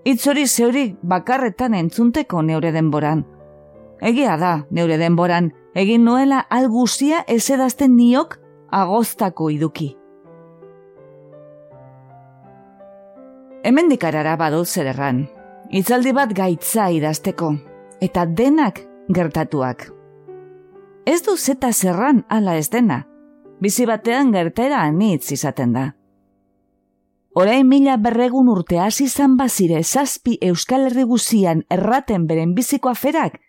[0.07, 3.25] Itzori zeuri bakarretan entzunteko neure denboran.
[4.01, 8.39] Egia da, neure denboran, egin nuela alguzia ez edazten niok
[8.71, 9.91] agoztako iduki.
[13.61, 15.27] Hemen dikarara badut zer erran.
[15.69, 17.53] Itzaldi bat gaitza idazteko,
[18.01, 18.81] eta denak
[19.13, 19.91] gertatuak.
[21.05, 23.07] Ez du zeta zerran ala ez dena.
[23.61, 25.85] Bizi batean gertera anitz izaten da.
[27.33, 33.39] Orain mila berregun urte hasi izan bazire zazpi Euskal Herri guzian erraten beren biziko aferak,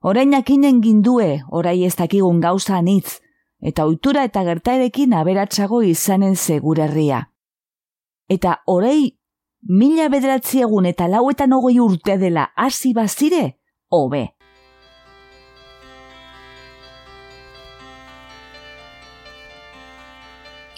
[0.00, 3.20] orain akinen gindue orai ez dakigun gauza anitz,
[3.60, 7.28] eta ohitura eta gertaerekin aberatsago izanen zegur herria.
[8.28, 9.18] Eta orai
[9.68, 13.58] mila bederatzi egun eta lauetan hogei urte dela hasi bazire,
[13.90, 14.30] hobe.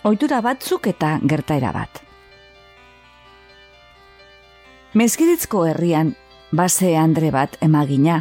[0.04, 2.02] Ohitura batzuk eta gertaera bat.
[4.94, 6.12] Mezkiritzko herrian,
[6.52, 8.20] base Andre bat emagina,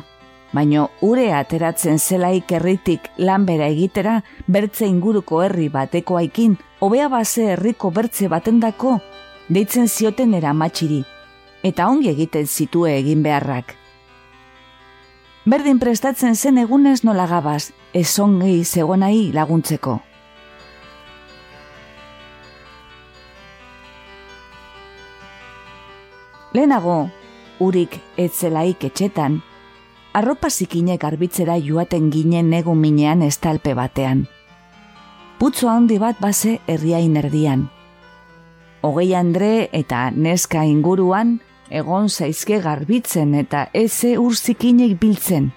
[0.54, 8.30] baino ure ateratzen zelaik herritik lanbera egitera bertze inguruko herri batekoaikin, hobea base herriko bertze
[8.32, 8.98] batendako,
[9.50, 11.04] deitzen zioten eramatxiri,
[11.64, 13.76] eta ongi egiten zitue egin beharrak.
[15.46, 20.00] Berdin prestatzen zen egunez nola gabaz, ez ongi zegoenai laguntzeko.
[26.54, 27.10] Lehenago,
[27.66, 29.40] urik etzelaik etxetan,
[30.14, 34.28] arropa zikinek garbitzera joaten ginen negu minean estalpe batean.
[35.40, 37.66] Putzo handi bat base herriain erdian.
[38.86, 41.40] Hogei Andre eta neska inguruan
[41.74, 45.50] egon zaizke garbitzen eta eze ur zikinek biltzen.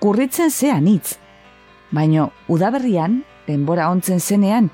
[0.00, 1.18] Kurritzen zean hitz,
[1.92, 4.70] baino udaberrian, denbora ontzen zenean,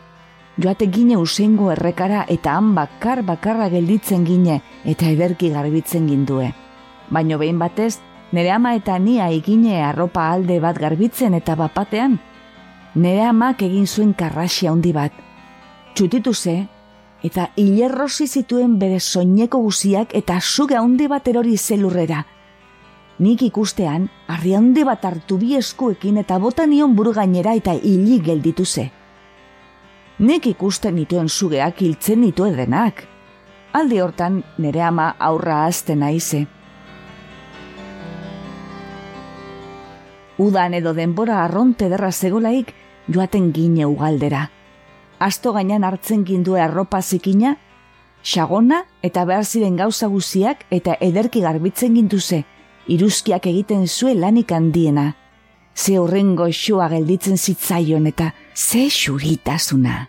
[0.58, 6.50] joate gine usengo errekara eta han bakar bakarra gelditzen gine eta ederki garbitzen gindue.
[7.10, 8.00] Baino behin batez,
[8.32, 12.18] nere ama eta nia egine arropa alde bat garbitzen eta bapatean,
[12.94, 15.12] nere amak egin zuen karrasia handi bat.
[15.94, 16.66] Txutitu ze,
[17.22, 22.24] eta hilerrosi zituen bere soineko guziak eta suge handi bat erori zelurrera.
[23.18, 28.64] Nik ikustean, harri handi bat hartu bi eskuekin eta botanion buru gainera eta hili gelditu
[28.64, 28.90] ze
[30.18, 33.04] nek ikusten nituen sugeak hiltzen nitu edenak.
[33.72, 36.46] Aldi hortan nere ama aurra azten aize.
[40.38, 42.74] Udan edo denbora arronte derra zegolaik
[43.08, 44.48] joaten gine ugaldera.
[45.18, 47.56] Asto gainan hartzen gindue arropa zikina,
[48.22, 52.44] xagona eta behar ziren gauza guziak eta ederki garbitzen ginduze,
[52.86, 55.14] iruzkiak egiten zuen lanik handiena.
[55.78, 60.08] Ze horrengo xua gelditzen zitzaion eta ze xuritasuna.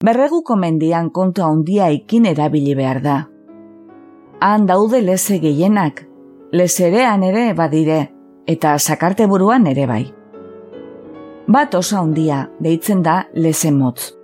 [0.00, 3.18] Berreguko mendian kontu handia ikin erabili behar da.
[4.40, 6.04] Han daude leze gehienak,
[6.52, 8.02] lezerean ere badire,
[8.46, 10.04] eta sakarte buruan ere bai.
[11.48, 14.14] Bat oso handia, deitzen da leze motz.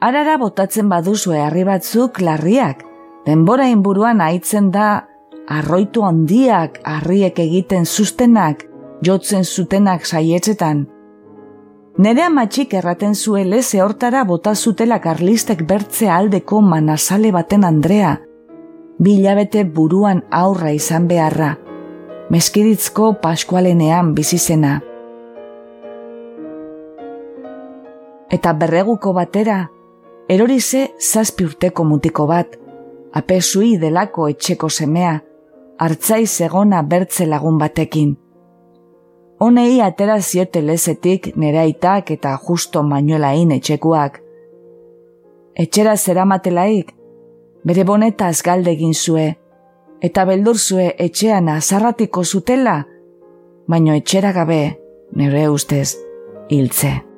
[0.00, 2.88] Arara botatzen baduzue harri batzuk larriak,
[3.26, 5.06] denbora inburuan aitzen da
[5.48, 8.66] arroitu handiak harriek egiten sustenak,
[9.02, 10.86] jotzen zutenak saietzetan.
[11.98, 18.14] Nere amatxik erraten zuen leze hortara bota zutela karlistek bertze aldeko manazale baten Andrea,
[18.98, 21.56] bilabete buruan aurra izan beharra,
[22.30, 24.78] meskiritzko paskualenean bizizena.
[28.32, 29.66] Eta berreguko batera,
[30.32, 32.56] erorize zazpi urteko mutiko bat,
[33.12, 35.20] apesui delako etxeko semea,
[35.78, 38.16] hartzai zegona bertze lagun batekin.
[39.42, 44.20] Honei atera ziote lezetik nere aitak eta justo manuelain etxekuak.
[45.58, 46.92] Etxera zeramatelaik,
[47.64, 49.28] bere bonetaz galdegin zue,
[50.00, 52.82] eta beldur zue etxean azarratiko zutela,
[53.66, 54.62] baino etxera gabe,
[55.12, 55.96] nire ustez,
[56.48, 57.11] hiltze.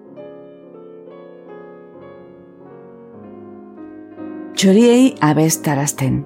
[4.55, 6.21] Txoriei abestarazten.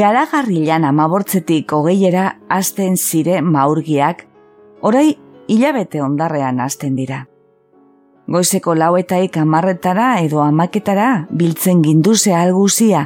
[0.00, 4.24] Garagarrilan amabortzetik hogeiera azten zire maurgiak,
[4.80, 5.10] orai
[5.46, 7.20] hilabete ondarrean azten dira.
[8.32, 13.04] Goizeko lauetaik amarretara edo amaketara biltzen ginduze alguzia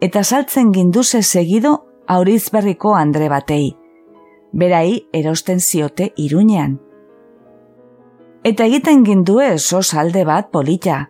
[0.00, 3.74] eta saltzen ginduze segido auriz berriko andre batei.
[4.52, 6.78] Berai erosten ziote irunean.
[8.44, 11.09] Eta egiten gindue sos alde bat polita.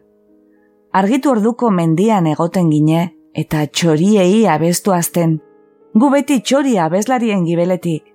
[0.93, 5.37] Argitu orduko mendian egoten gine, eta txoriei abestu azten,
[5.95, 8.09] gu beti txori abeslarien gibeletik.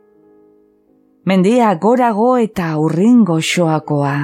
[1.26, 4.18] Mendia gorago eta urrin goxoakoa.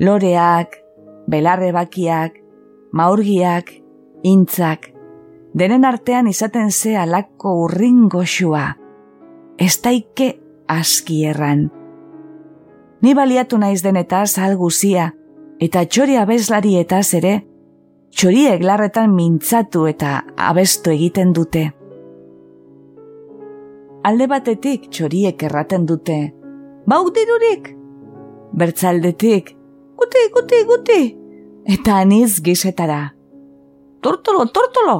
[0.00, 0.80] Loreak,
[1.28, 2.40] belarre bakiak,
[2.96, 3.70] maurgiak,
[4.24, 4.88] intzak,
[5.52, 8.78] denen artean izaten ze alako urrin goxoa.
[9.58, 10.32] Ez daike
[10.68, 11.68] aski erran.
[13.04, 15.12] Ni baliatu naiz denetaz alguzia,
[15.60, 17.34] eta txori abeslari eta ere,
[18.12, 21.64] txoriek larretan mintzatu eta abestu egiten dute.
[24.06, 26.18] Alde batetik txoriek erraten dute,
[26.86, 27.72] bauk dirurik?
[28.56, 29.50] Bertzaldetik,
[29.98, 31.00] guti, guti, guti,
[31.66, 33.02] eta aniz gizetara.
[34.00, 34.98] Tortolo, tortolo!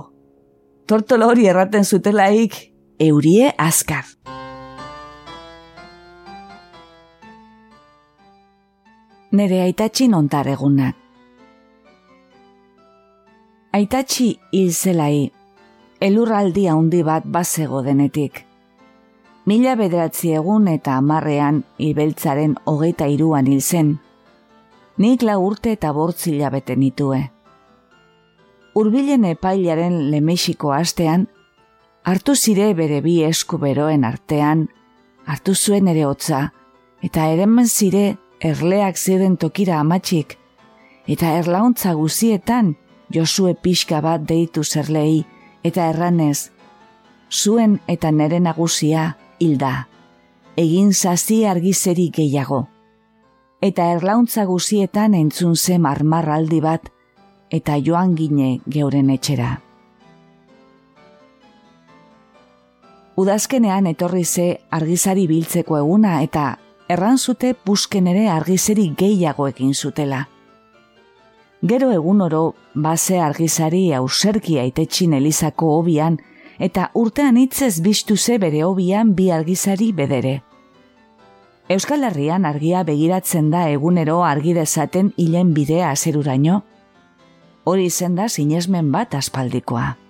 [0.86, 2.56] Tortolo hori erraten zutelaik,
[2.98, 4.04] eurie azkar.
[9.32, 11.06] Nere aitatxin ontar egunak
[13.76, 15.30] aitatxi hil zelai,
[16.00, 18.38] elurraldi handi bat bazego denetik.
[19.46, 23.98] Mila bederatzi egun eta amarrean ibeltzaren hogeita iruan hil zen.
[24.96, 27.18] nik la urte eta bortzila bete nitue.
[28.74, 31.26] Urbilen epailaren lemexiko astean,
[32.02, 34.68] hartu zire bere bi esku beroen artean,
[35.26, 36.52] hartu zuen ere hotza,
[37.02, 40.36] eta eremen zire erleak ziren tokira amatxik,
[41.06, 42.76] eta erlauntza guzietan
[43.12, 45.24] Josue pixka bat deitu zerlei,
[45.62, 46.50] eta erranez,
[47.30, 49.86] zuen eta nere nagusia hilda,
[50.56, 52.66] egin zazi argizeri gehiago.
[53.62, 56.90] Eta erlauntza guzietan entzun ze marmarraldi bat,
[57.50, 59.60] eta joan gine geuren etxera.
[63.16, 66.58] Udazkenean etorri ze argizari biltzeko eguna eta
[66.88, 70.28] erran zute busken ere argizeri gehiago egin zutela.
[71.62, 76.18] Gero egun oro base argizari auserki aitetxin elizako hobian
[76.58, 80.42] eta urtean hitzez biztu bere hobian bi argizari bedere.
[81.68, 86.62] Euskal Herrian argia begiratzen da egunero argi dezaten hilen bidea azeruraino,
[87.64, 90.05] hori izen da sinesmen bat aspaldikoa.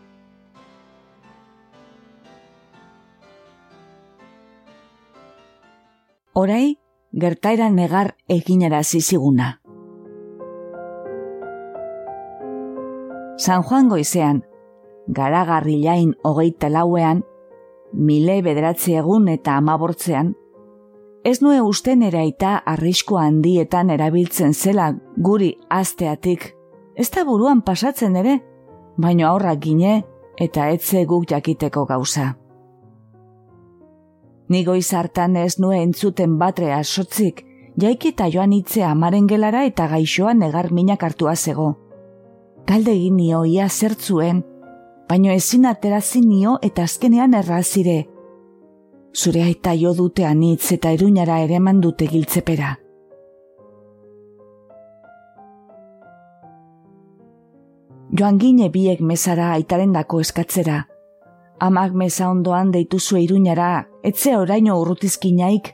[6.39, 6.77] Orai,
[7.13, 9.63] gertaira negar eginera ziziguna.
[13.39, 14.43] San Juan goizean,
[15.09, 17.25] garagarrilain hogeita lauean,
[17.95, 20.35] mile bederatzi egun eta amabortzean,
[21.25, 26.51] ez nue usten eraita arrisko handietan erabiltzen zela guri azteatik,
[27.01, 28.43] ez da buruan pasatzen ere,
[28.99, 30.03] baino aurrak gine
[30.37, 32.35] eta etze guk jakiteko gauza.
[34.49, 37.43] Nigo izartan ez nue entzuten batrea sotzik,
[37.77, 41.75] jaikita joan itzea amaren gelara eta gaixoan negar minak hartua zego
[42.67, 44.43] galde egin nio ia zertzuen,
[45.09, 47.99] baino ezin aterazi nio eta azkenean errazire.
[49.17, 52.75] Zure aita jo dute anitz eta eruñara ere mandute giltzepera.
[58.19, 60.83] Joan gine biek mezara aitaren dako eskatzera.
[61.61, 65.73] Amak meza ondoan deituzu iruñara, etze oraino urrutizkinaik,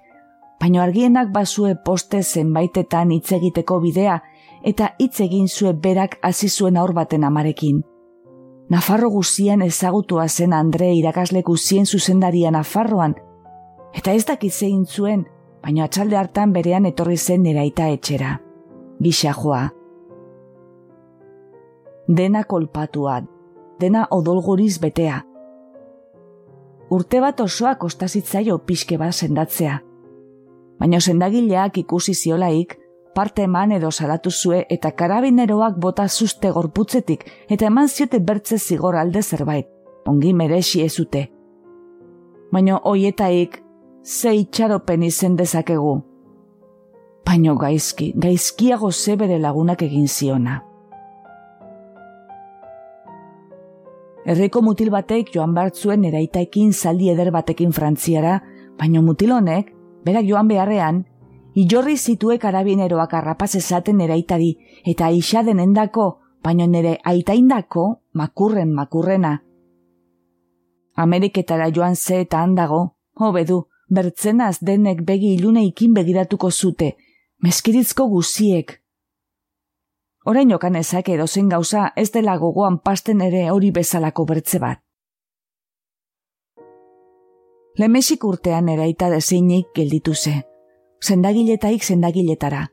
[0.60, 4.20] baino argienak basue poste zenbaitetan hitz egiteko bidea
[4.64, 7.82] eta hitz egin zue berak hasi zuen aur baten amarekin.
[8.70, 13.16] Nafarro guzien ezagutua zen Andre irakasle guzien zuzendaria Nafarroan,
[13.92, 15.26] eta ez dakit zein zuen,
[15.62, 18.38] baina atxalde hartan berean etorri zen neraita etxera.
[19.02, 19.66] Gisa joa.
[22.08, 23.20] Dena kolpatua,
[23.80, 25.20] dena odolguriz betea.
[26.92, 29.78] Urte bat osoa kostazitzaio pixke bat sendatzea.
[30.80, 32.74] Baina sendagileak ikusi ziolaik,
[33.14, 38.96] parte eman edo salatu zue eta karabineroak bota zuzte gorputzetik eta eman ziote bertze zigor
[38.96, 39.68] alde zerbait,
[40.06, 41.30] ongi merexi ezute.
[42.52, 43.62] Baina hoietaik,
[44.04, 45.94] ze itxaropen izen dezakegu.
[47.24, 50.60] Baina gaizki, gaizkiago zebere lagunak egin ziona.
[54.24, 58.40] Herriko mutil batek joan bartzuen eraitaekin zaldi eder batekin frantziara,
[58.78, 59.72] baina mutil honek,
[60.04, 61.04] berak joan beharrean,
[61.52, 64.54] Ijorri zitue karabineroak arrapaz esaten eraitari,
[64.88, 66.06] eta aixa denendako,
[66.42, 69.42] baino nere aitaindako, makurren makurrena.
[70.96, 76.96] Ameriketara joan ze eta handago, hobedu, bertzenaz denek begi iluneikin begiratuko zute,
[77.42, 78.81] meskiritzko guziek.
[80.24, 84.78] Horain okan ezak edozen gauza ez dela gogoan pasten ere hori bezalako bertze bat.
[87.78, 90.42] Lemesik urtean eraita dezeinik gelditu ze
[91.02, 92.66] zendagiletaik zendagiletara.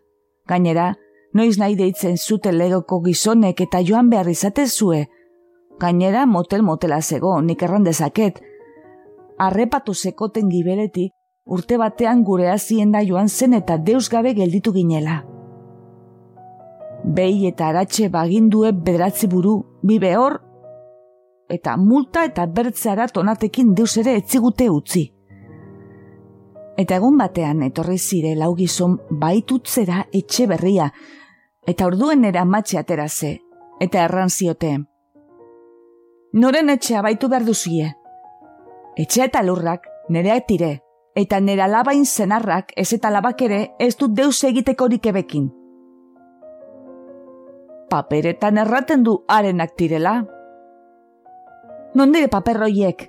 [0.47, 0.93] Gainera,
[1.33, 5.07] noiz nahi deitzen zute legoko gizonek eta joan behar izate zue.
[5.79, 8.41] Gainera, motel motela zego, nik errandezaket.
[9.39, 11.13] Arrepatu zekoten gibeletik,
[11.45, 15.23] urte batean gure hazien da joan zen eta deus gabe gelditu ginela.
[17.09, 20.35] Behi eta aratxe bagindue bederatzi buru, bibe hor,
[21.49, 25.07] eta multa eta bertzara tonatekin deus ere etzigute utzi.
[26.77, 30.91] Eta egun batean etorri zire laugizon baitutzera etxe berria,
[31.67, 33.39] eta orduen era matxe atera ze,
[33.81, 34.77] eta erran ziote.
[36.33, 37.95] Noren etxea baitu behar duzie.
[38.97, 40.75] Etxea eta lurrak nere tire,
[41.15, 45.58] eta nera labain zenarrak ez eta labak ere ez dut deus egiteko ebekin.
[47.89, 50.19] Paperetan erraten du arenak tirela.
[51.97, 53.07] Nondire paperroiek?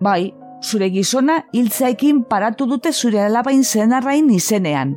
[0.00, 0.32] Bai,
[0.64, 4.94] zure gizona hiltzaikin paratu dute zure alabain zenarrain izenean.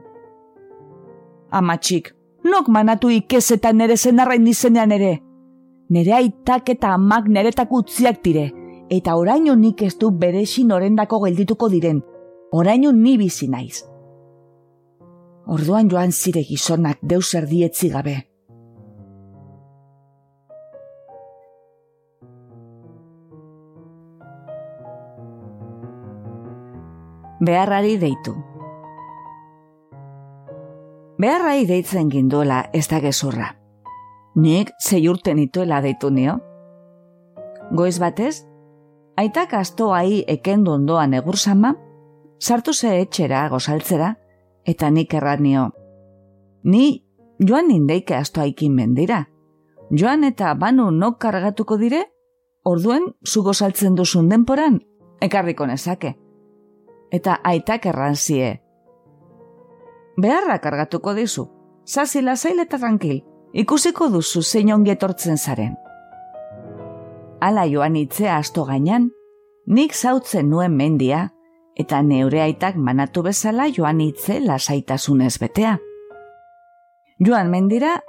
[1.51, 2.13] Amatxik,
[2.43, 5.18] nok manatu ikesetan nere zenarrain izenean ere?
[5.89, 8.47] Nere aitak eta amak neretak utziak dire,
[8.89, 10.43] eta oraino nik ez du bere
[10.74, 12.01] orendako geldituko diren,
[12.51, 13.84] oraino ni bizi naiz.
[15.48, 18.18] Orduan joan zire gizonak deus erdietzi gabe.
[27.39, 28.34] Beharrari deitu.
[31.22, 33.54] Beharrai deitzen ginduela ez da gezurra.
[34.36, 36.38] Nik zei urten ituela deitu nio.
[37.78, 38.43] Goiz batez,
[39.18, 41.76] aitak astoai ekendu ondoan egursama,
[42.39, 44.16] sartu ze etxera gozaltzera,
[44.68, 45.72] eta nik erranio.
[46.63, 47.05] Ni
[47.39, 49.24] joan nindeike astoaikin mendira.
[49.89, 52.03] Joan eta banu nok kargatuko dire,
[52.68, 54.82] orduen zu gozaltzen duzun denporan,
[55.24, 56.18] ekarriko nezake.
[57.11, 58.57] Eta aitak erranzie.
[60.20, 61.47] Beharra kargatuko dizu,
[61.88, 63.22] zazila zail eta tranquil,
[63.53, 65.78] ikusiko duzu zein ongi etortzen zaren.
[67.39, 69.11] Ala joan itzea asto gainan,
[69.68, 71.30] nik zautzen nuen mendia,
[71.78, 75.78] eta neure aitak manatu bezala joan itze lasaitasunez betea.
[77.22, 78.00] Joan mendira,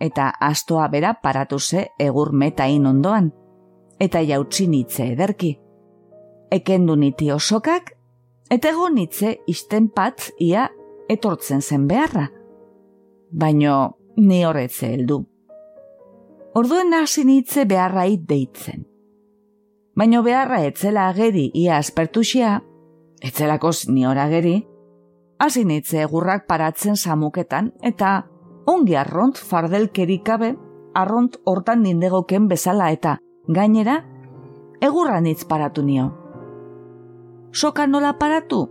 [0.00, 3.32] eta astoa bera paratu ze egur metain ondoan,
[3.98, 5.56] eta jautsi nitze ederki.
[6.50, 7.96] Ekendu niti osokak,
[8.50, 10.68] eta egon nitze izten pat ia
[11.08, 12.28] etortzen zen beharra.
[13.30, 15.24] Baino ni horretze heldu.
[16.56, 18.86] Orduen hasi nitze beharrait deitzen.
[19.96, 22.60] Baino beharra etzela ageri ia aspertuxia,
[23.26, 24.66] etzelakoz ni geri,
[25.38, 28.26] hasi nitze egurrak paratzen samuketan eta
[28.66, 30.54] ongi arront fardelkerikabe
[30.94, 33.18] arront hortan nindegoken bezala eta
[33.48, 34.02] gainera
[34.80, 36.12] egurra nitz paratu nio.
[37.52, 38.66] Soka nola paratu?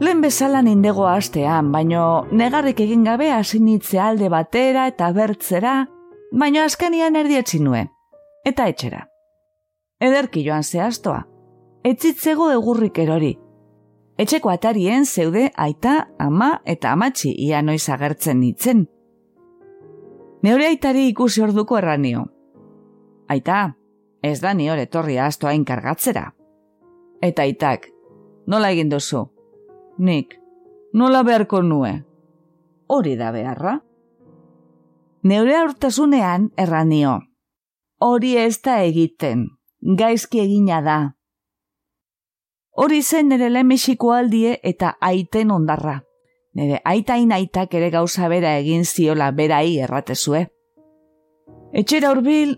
[0.00, 5.86] Lehen bezala nindego astean, baino negarrik egin gabe hasi nitze alde batera eta bertzera,
[6.32, 7.86] baino azkenian erdietzi nue.
[8.44, 9.06] Eta etxera.
[10.00, 11.29] Ederki joan zehaztoa
[11.84, 13.34] etzitzego egurrik erori.
[14.20, 18.84] Etxeko atarien zeude aita, ama eta amatxi ia noiz agertzen nitzen.
[20.44, 22.26] Neure aitari ikusi orduko erranio.
[23.28, 23.76] Aita,
[24.22, 26.26] ez da ni hor etorri astoa inkargatzera.
[27.22, 27.86] Eta aitak,
[28.46, 29.24] nola egin duzu?
[29.98, 30.36] Nik,
[30.92, 31.92] nola beharko nue?
[32.88, 33.78] Hori da beharra?
[35.22, 37.20] Neure aurtasunean erranio.
[38.00, 39.46] Hori ez da egiten,
[39.80, 40.98] gaizki egina da,
[42.80, 45.98] Hori zen nire lemexiko aldie eta aiten ondarra.
[46.56, 50.46] Nire aitain aitak ere gauza bera egin ziola berai erratezue.
[51.76, 52.56] Etxera urbil,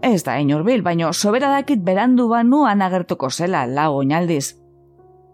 [0.00, 4.54] ez da hain urbil, baino sobera dakit berandu banu anagertuko zela lau oinaldiz.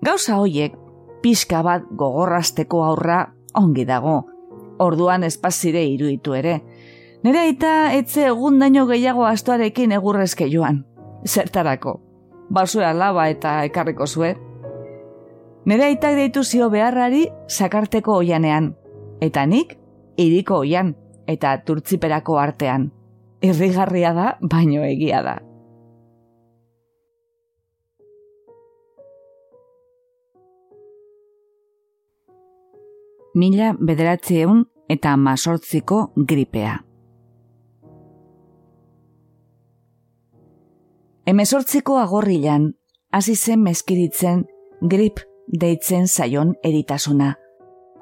[0.01, 0.73] Gauza hoiek,
[1.21, 3.21] pixka bat gogorrasteko aurra
[3.61, 4.23] ongi dago,
[4.81, 6.63] orduan espazire iruditu ere.
[7.23, 10.87] Nire aita etze egun daño gehiago astuarekin egurrezke joan.
[11.29, 12.01] Zertarako,
[12.51, 14.35] basura laba eta ekarriko zue.
[15.71, 18.73] Nere aitak deitu zio beharrari sakarteko oianean,
[19.21, 19.77] eta nik
[20.19, 20.95] iriko oian
[21.31, 22.91] eta turtziperako artean.
[23.41, 25.39] Irrigarria da, baino egia da.
[33.41, 36.90] Mila bederatzieun eta masortziko gripea.
[41.29, 42.71] Hemezortziko agorrilan,
[43.13, 44.47] hasi zen meskiritzen
[44.81, 45.21] grip
[45.61, 47.35] deitzen zaion eritasuna.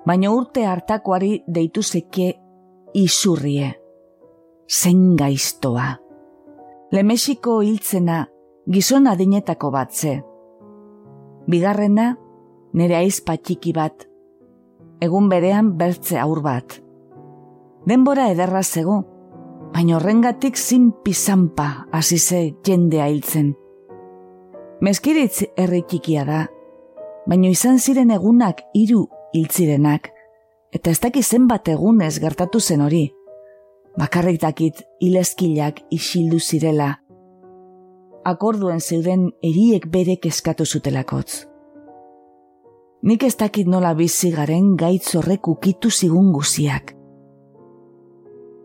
[0.06, 2.28] Baina urte hartakoari deitu zeke
[2.94, 3.72] isurrie.
[4.68, 5.96] Zen gaiztoa.
[6.92, 8.22] Lemexiko hiltzena
[8.70, 10.14] gizon adinetako batze.
[11.48, 12.12] Bigarrena,
[12.72, 14.06] nire aizpatxiki bat.
[15.02, 16.78] Egun berean bertze aur bat.
[17.88, 19.02] Denbora ederra zego,
[19.72, 23.54] baina horrengatik zin pizanpa hasi ze jendea hiltzen.
[24.80, 26.46] Meskiritz errikikia da,
[27.26, 30.08] baina izan ziren egunak hiru hiltzirenak,
[30.72, 33.08] eta ez dakiz zenbat egunez gertatu zen hori.
[33.98, 36.92] Bakarrik dakit ileskilak isildu zirela,
[38.24, 41.46] akorduen zeuden eriek berek eskatu zutelakotz.
[43.02, 46.97] Nik ez dakit nola bizi garen gaitz horrek ukitu zigun guziak.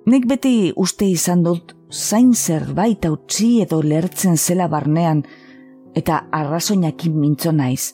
[0.04, 5.22] Nik beti uste izan dut zain zerbait utzi edo lertzen zela barnean
[5.96, 7.94] eta arrazoinakin mintzo naiz.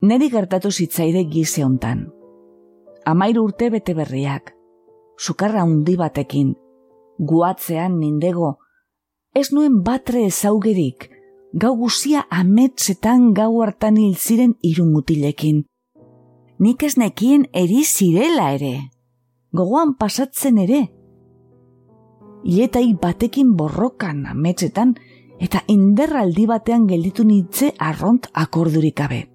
[0.00, 2.06] Neri gertatu zitzaide gize hontan.
[3.04, 4.54] Amairu urte bete berriak,
[5.18, 6.54] sukarra undi batekin,
[7.18, 8.56] guatzean nindego,
[9.34, 11.10] ez nuen batre ezaugerik,
[11.52, 15.64] gau guzia ametzetan gau hartan hil ziren irumutilekin.
[16.58, 18.76] Nik ez nekien eri zirela ere
[19.52, 20.86] gogoan pasatzen ere.
[22.46, 24.94] Ietai batekin borrokan ametsetan
[25.42, 29.26] eta inderraldi batean gelditu nitze arront akordurikabe.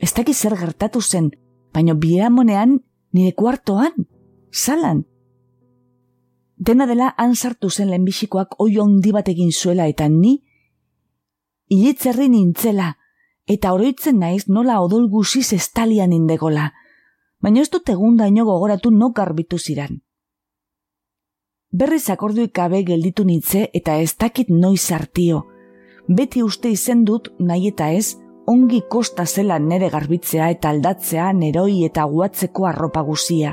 [0.00, 1.30] Ez daki zer gertatu zen,
[1.72, 2.80] baino biramonean
[3.12, 4.06] nire kuartoan,
[4.50, 5.04] salan.
[6.56, 10.42] Dena dela han sartu zen lehenbixikoak oi ondi bat egin zuela eta ni,
[11.68, 12.94] ilitzerri nintzela,
[13.46, 16.72] eta oroitzen naiz nola odol guziz estalian indegola,
[17.44, 20.00] baina ez dut egun daino gogoratu no garbitu ziran.
[21.74, 25.42] Berriz akorduik gabe gelditu nintze eta ez dakit noiz hartio.
[26.08, 28.14] Beti uste izen dut nahi eta ez,
[28.46, 33.52] ongi kosta zela nere garbitzea eta aldatzea neroi eta guatzeko arropa guzia.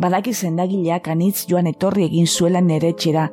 [0.00, 3.28] Badaki zendagileak anitz joan etorri egin zuela nere txera,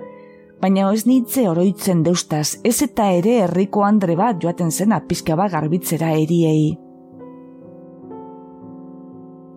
[0.62, 5.52] baina ez nitze oroitzen deustaz, ez eta ere herriko andre bat joaten zena pizka bat
[5.52, 6.91] garbitzera eriei.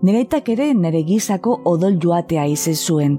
[0.05, 3.15] Nereitak ere nere gizako odol joatea izen zuen.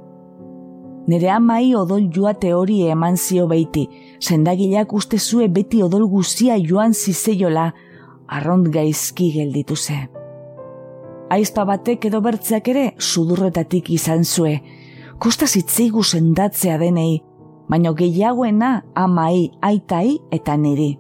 [1.09, 3.87] Nere amai odol joate hori eman zio beiti,
[4.21, 7.71] zendagileak uste zue beti odol guzia joan zizeiola,
[8.27, 9.97] arrond gaizki gelditu ze.
[11.33, 14.59] Aizpa batek edo bertzeak ere sudurretatik izan zue,
[15.17, 17.23] kosta zitzeigu sendatzea denei,
[17.69, 20.91] baino gehiagoena amai, aitai eta niri.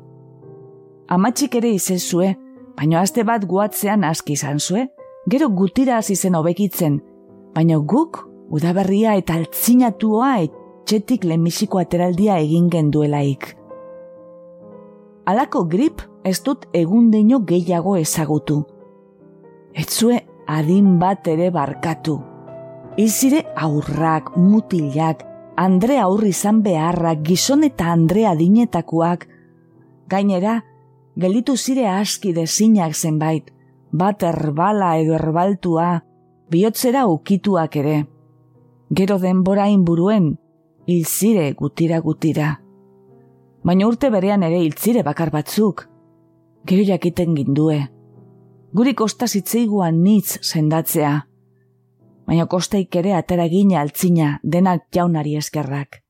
[1.13, 2.33] Amatxik ere izen zue,
[2.77, 4.87] baino azte bat guatzean aski izan zue,
[5.29, 7.01] gero gutira hasi zen hobekitzen,
[7.55, 8.21] baino guk
[8.53, 13.55] udaberria eta altzinatua etxetik lemisiko ateraldia egin genduelaik.
[15.25, 18.59] Alako grip ez dut egun deino gehiago ezagutu.
[19.73, 22.19] Etzue adin bat ere barkatu.
[22.97, 29.21] Izire aurrak, mutilak, Andre aurri izan beharra gizon eta Andre adinetakoak.
[30.11, 30.57] Gainera,
[31.15, 33.54] gelitu zire aski dezinak zenbait,
[33.95, 35.87] bat erbala edo erbaltua,
[36.51, 37.97] bihotzera ukituak ere.
[38.95, 40.33] Gero denbora inburuen,
[40.85, 42.49] hilzire gutira gutira.
[43.65, 45.87] Baina urte berean ere hiltzire bakar batzuk.
[46.65, 47.79] Gero jakiten gindue.
[48.75, 51.15] Guri kosta zitzeiguan nitz sendatzea
[52.25, 56.01] baina kosteik ere atera gine altzina denak jaunari eskerrak.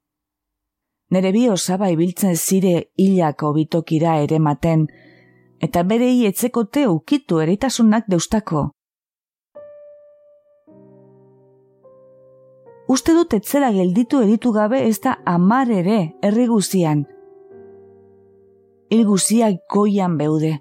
[1.11, 4.87] Nere bi osaba ibiltzen zire hilako bitokira ere maten,
[5.61, 8.69] eta bere etzekote ukitu eritasunak deustako.
[12.87, 17.05] Uste dut etzera gelditu eritu gabe ez da amar ere herri guzian.
[18.89, 20.59] Hil guziak goian beude,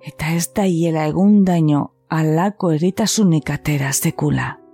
[0.00, 4.65] eta ez da hiela egundaino alako eritasunik atera sekula.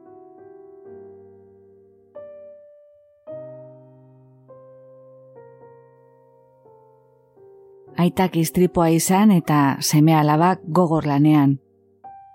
[7.98, 11.58] Aitak istripoa izan eta seme alabak gogor lanean.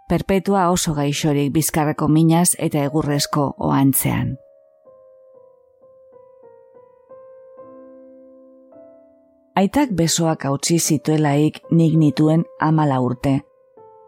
[0.08, 4.38] Perpetua oso gaixorik bizkarreko minaz eta egurrezko oantzean.
[9.58, 13.42] Aitak besoak hautsi zituelaik nik nituen amala urte.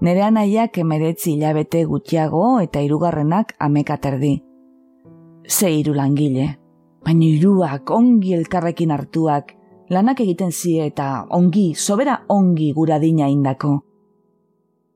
[0.05, 4.35] Nere anaiak emeretzi hilabete gutxiago eta hirugarrenak amekaterdi.
[5.49, 6.53] Ze hiru langile,
[7.03, 9.55] baina hiruak ongi elkarrekin hartuak,
[9.89, 13.79] lanak egiten zie eta ongi, sobera ongi gura dina indako.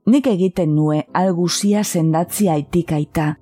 [0.06, 3.38] Nik egiten nue alguzia sendatzi aitik aita,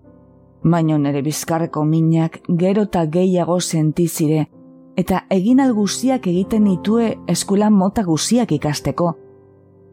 [0.63, 4.47] baino nere bizkarreko minak gero eta gehiago sentizire,
[4.95, 9.15] eta egin alguziak egiten nitue eskulan mota guziak ikasteko.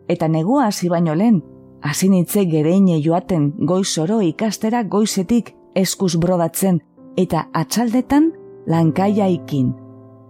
[0.08, 1.42] Eta negua hasi baino lehen,
[1.82, 6.82] hasi nitze gereine joaten goizoro ikastera goizetik eskuz brodatzen,
[7.16, 8.32] eta atxaldetan
[8.66, 9.74] lankaia ikin.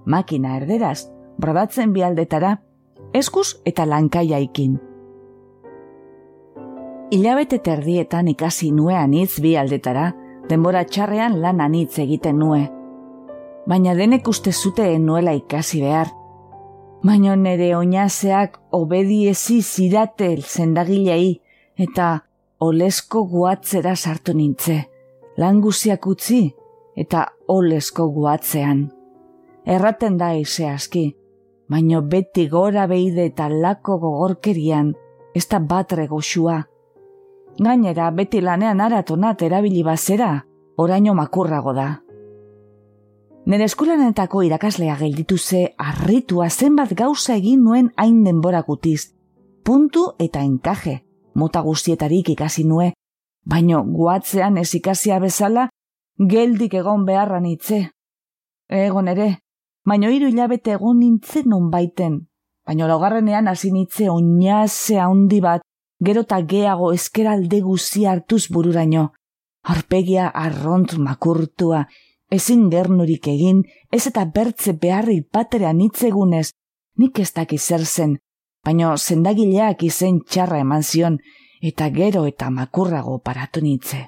[0.06, 1.08] Makina erderaz,
[1.38, 2.56] brodatzen bialdetara,
[3.14, 4.78] eskuz eta lankaiaikin.
[7.10, 10.10] Ilabete terdietan ikasi nuean hitz bi aldetara,
[10.48, 12.66] denbora txarrean lan anitz egiten nue.
[13.68, 16.10] Baina denek uste zuteen nuela ikasi behar.
[17.04, 21.40] Baina nere oinazeak obediezi zidatel zendagilei
[21.78, 22.08] eta
[22.60, 24.82] olesko guatzera sartu nintze.
[25.38, 26.42] Languziak utzi
[26.96, 28.88] eta olesko guatzean.
[29.68, 31.12] Erraten da ise aski,
[31.68, 34.94] baino beti gora beide eta lako gogorkerian,
[35.34, 36.62] ez da batre goxua.
[37.58, 40.44] Gainera, beti lanean aratonat erabili bazera,
[40.76, 41.88] oraino makurrago da.
[43.48, 49.14] Nere eskulanetako irakaslea gelditu ze arritua zenbat gauza egin nuen hain denbora gutiz.
[49.64, 51.02] Puntu eta enkaje,
[51.34, 52.92] mota guztietarik ikasi nue,
[53.44, 55.68] baino guatzean ez ikasia bezala,
[56.18, 57.88] geldik egon beharran itze.
[58.68, 59.38] Egon ere,
[59.88, 62.18] baino hiru hilabete egon nintzen non baiten.
[62.66, 65.62] Baino laugarrenean hasi nitze oinazea handi bat,
[66.04, 69.12] gero eta geago eskeralde guzi hartuz bururaino.
[69.74, 71.86] Arpegia arront makurtua,
[72.30, 76.50] ezin gernurik egin, ez eta bertze beharri baterean hitzegunez,
[76.98, 78.18] nik ez daki zer zen,
[78.64, 81.18] baino zendagileak izen txarra eman zion,
[81.62, 84.04] eta gero eta makurrago paratu nitze.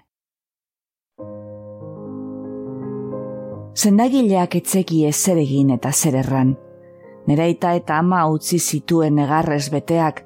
[3.76, 6.56] Zendagileak etzeki ezer egin eta zer erran.
[7.30, 10.24] Nereita eta ama utzi zituen egarrez beteak,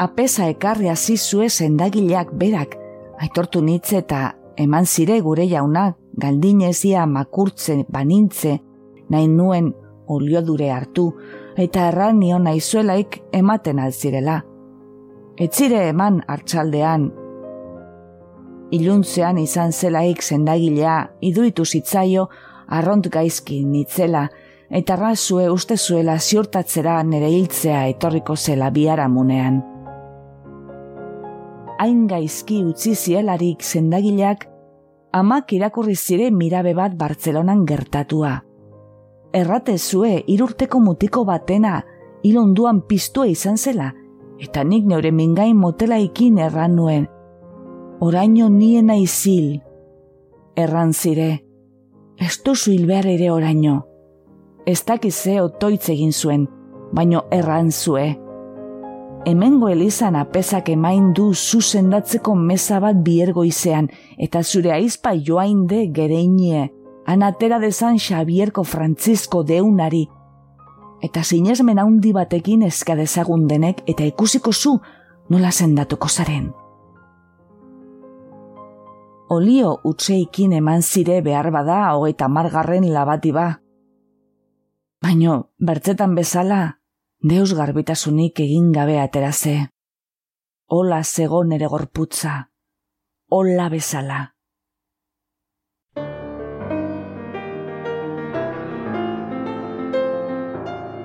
[0.00, 2.78] apesa ekarri azizue zendagileak berak,
[3.20, 4.22] aitortu nitze eta
[4.56, 8.58] eman zire gure jauna galdinezia makurtze banintze,
[9.10, 9.74] nahi nuen
[10.08, 11.10] oliodure hartu,
[11.56, 14.40] eta erran nio naizuelaik ematen alzirela.
[15.36, 17.10] Etzire eman hartxaldean,
[18.70, 22.28] iluntzean izan zelaik zendagilea iduitu zitzaio
[22.70, 24.28] arront gaizki nitzela,
[24.70, 28.70] eta razue uste zuela ziurtatzera nere hiltzea etorriko zela
[29.08, 29.62] munean.
[31.78, 34.48] Hain gaizki utzi zielarik zendagileak,
[35.12, 38.44] amak irakurri zire mirabe bat Bartzelonan gertatua.
[39.32, 41.82] Errate zue irurteko mutiko batena
[42.22, 43.94] ilonduan piztua izan zela,
[44.38, 47.08] eta nik neure mingain motela ikin erran nuen.
[48.00, 49.60] Oraino niena izil.
[50.56, 51.49] Erran zire,
[52.20, 53.80] ez duzu hilbear ere oraino.
[54.66, 56.46] Ez dakize otoitz egin zuen,
[56.92, 58.10] baino erran zue.
[59.26, 66.68] Hemengo elizan apesak emain du zuzendatzeko meza bat biergo izean, eta zure aizpa joainde gereinie,
[67.06, 70.06] anatera dezan Xabierko Francisco deunari,
[71.02, 74.78] eta sinesmen handi batekin eska dezagun denek eta ikusiko zu
[75.32, 76.50] nola sendatuko zaren
[79.30, 83.60] olio utzeikin eman zire behar bada hogeita margarren labati ba.
[85.00, 86.78] Baino, bertzetan bezala,
[87.22, 89.54] deus garbitasunik egin gabe ateraze.
[90.66, 92.50] Ola zego nere gorputza,
[93.30, 94.18] ola bezala.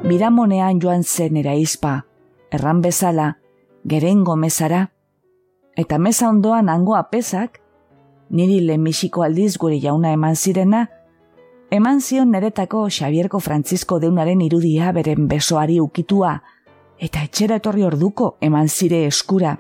[0.06, 1.94] Biramonean joan zen eraizpa,
[2.52, 3.30] erran bezala,
[3.86, 4.82] gerengo mesara,
[5.76, 7.62] eta mesa ondoan hango apesak,
[8.30, 10.88] niri lehenbiziko aldiz gure jauna eman zirena,
[11.72, 16.42] eman zion neretako Xabierko Francisco deunaren irudia beren besoari ukitua,
[16.98, 19.58] eta etxera etorri orduko eman zire eskura.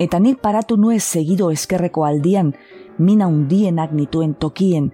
[0.00, 2.54] Eta nik paratu nue segido eskerreko aldian,
[2.98, 4.92] mina undienak nituen tokien,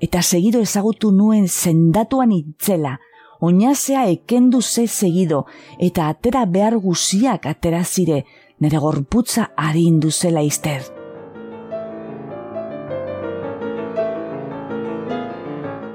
[0.00, 2.98] eta segido ezagutu nuen zendatuan itzela,
[3.40, 5.46] oinazea ekendu ze segido,
[5.78, 8.24] eta atera behar guziak atera zire,
[8.60, 11.01] nere gorputza ari induzela izter.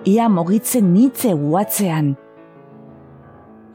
[0.08, 2.14] Ia mogitzen nitze guatzean.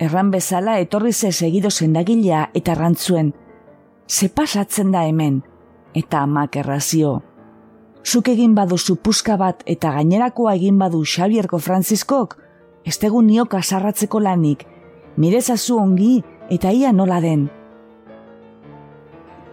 [0.01, 3.35] Erran bezala etorri ze segido zendagilea eta rantzuen,
[4.09, 5.43] ze pasatzen da hemen,
[5.95, 7.21] eta amak errazio.
[8.03, 12.39] Zuk egin badu puska bat eta gainerakoa egin badu Xabierko Franziskok,
[12.85, 14.67] ez tegu nioka sarratzeko lanik,
[15.17, 17.51] mirezazu ongi eta ia nola den.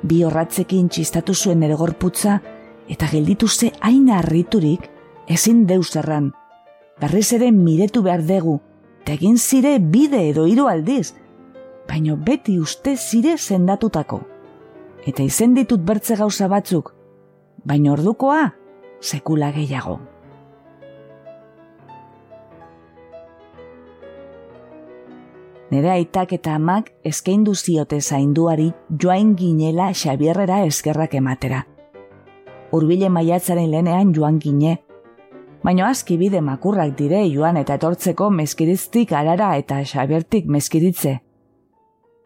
[0.02, 2.42] Bi horratzekin txistatu zuen ere gorputza
[2.88, 4.90] eta gelditu ze aina harriturik
[5.28, 6.39] ezin deus erran
[7.00, 8.60] berriz ere miretu behar dugu,
[9.02, 11.14] eta egin zire bide edo hiru aldiz,
[11.88, 14.22] baino beti uste zire zendatutako.
[15.08, 16.93] Eta izen ditut bertze gauza batzuk,
[17.66, 18.54] baino ordukoa
[19.00, 20.00] sekula gehiago.
[25.70, 28.72] Nere aitak eta amak eskaindu ziote zainduari
[29.02, 31.66] joain ginela Xabierrera eskerrak ematera.
[32.74, 34.80] Urbile maiatzaren lehenean joan gine,
[35.64, 41.20] baino aski bide makurrak dire joan eta etortzeko meskiriztik arara eta xabertik meskiritze.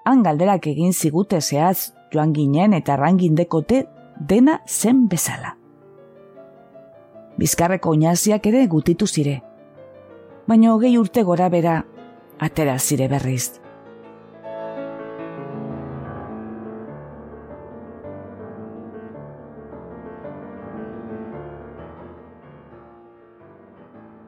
[0.05, 3.85] Han galderak egin zigute zehaz joan ginen eta rangin dekote
[4.19, 5.55] dena zen bezala.
[7.37, 9.41] Bizkarreko oinaziak ere gutitu zire.
[10.47, 11.83] Baina hogei urte gora bera,
[12.39, 13.62] atera zire berriz.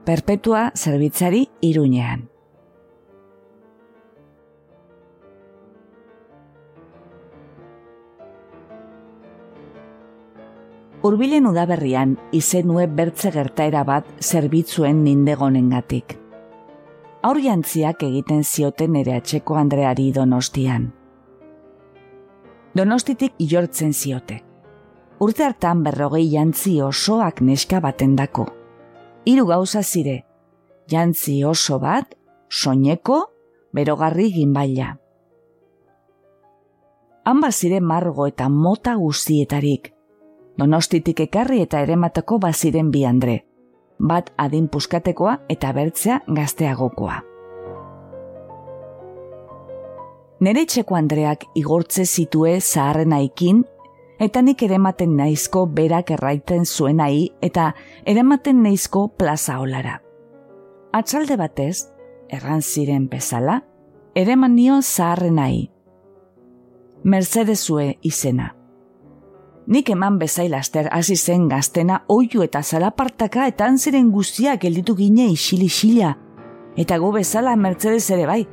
[0.05, 2.29] Perpetua zerbitzari iruñean.
[11.05, 16.15] Urbilen udaberrian izenue bertze gertaera bat zerbitzuen nindegonen gatik.
[17.25, 20.91] Aur jantziak egiten zioten ere atxeko Andreari donostian.
[22.77, 24.37] Donostitik jortzen ziote.
[25.17, 28.45] Urte hartan berrogei jantzi osoak neska baten dako
[29.25, 30.23] hiru gauza zire,
[30.89, 32.13] jantzi oso bat,
[32.49, 33.25] soineko,
[33.73, 34.93] berogarri ginbaila.
[37.25, 39.91] Hanba zire margo eta mota guztietarik,
[40.57, 43.39] donostitik ekarri eta erematako baziren bi andre,
[43.99, 47.23] bat adin puskatekoa eta bertzea gazteagokoa.
[50.45, 53.63] Nere txeko Andreak igortze zitue zaharren aikin,
[54.19, 57.73] eta nik erematen naizko berak erraiten zuenai eta
[58.05, 60.01] erematen naizko plaza olara.
[60.95, 61.89] Atxalde batez,
[62.29, 63.61] erran ziren bezala,
[64.15, 65.69] ereman nio zaharrenai.
[67.03, 68.55] Mercedesue izena.
[69.67, 76.13] Nik eman bezailaster hasi zen gaztena oiu eta zalapartaka eta anziren guztiak gelditu gine isili-xila.
[76.77, 78.43] Eta go bezala Mercedes ere bai,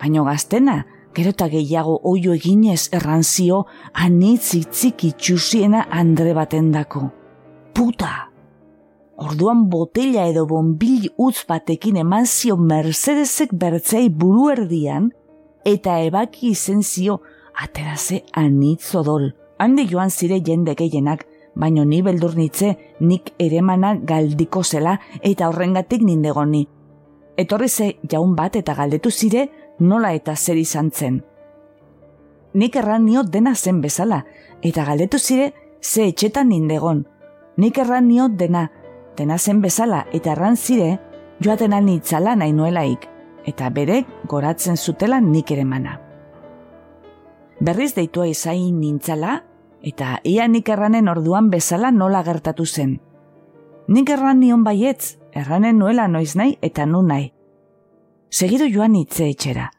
[0.00, 0.84] baino gaztena,
[1.18, 3.64] gero eta gehiago oio eginez erranzio
[4.06, 7.08] anitz itzik itxusiena andre baten dako.
[7.74, 8.28] Puta!
[9.18, 15.10] Orduan botella edo bonbil utz batekin eman zio Mercedesek bertzei buru erdian,
[15.66, 17.18] eta ebaki izen zio
[17.66, 19.32] ateraze anitz odol.
[19.58, 21.26] Handi joan zire jende gehienak,
[21.58, 26.68] baino ni beldurnitze nik eremana galdiko zela eta horrengatik nindegoni.
[27.38, 29.48] Etorri ze jaun bat eta galdetu zire
[29.78, 31.22] nola eta zer izan zen.
[32.54, 34.24] Nik erran nio dena zen bezala,
[34.62, 35.52] eta galdetu zire
[35.82, 37.06] ze etxetan nindegon.
[37.56, 38.70] Nik erran nio dena,
[39.16, 40.98] dena zen bezala, eta erran zire
[41.40, 43.08] joaten anitzala nahi nuelaik,
[43.46, 46.00] eta berek goratzen zutela nik ere mana.
[47.60, 49.42] Berriz deitua izain nintzala,
[49.82, 53.00] eta ia nik erranen orduan bezala nola gertatu zen.
[53.88, 57.32] Nik erran nion baietz, erranen nuela noiz nahi eta nu nahi.
[58.30, 59.70] Segido joan hitze etxera,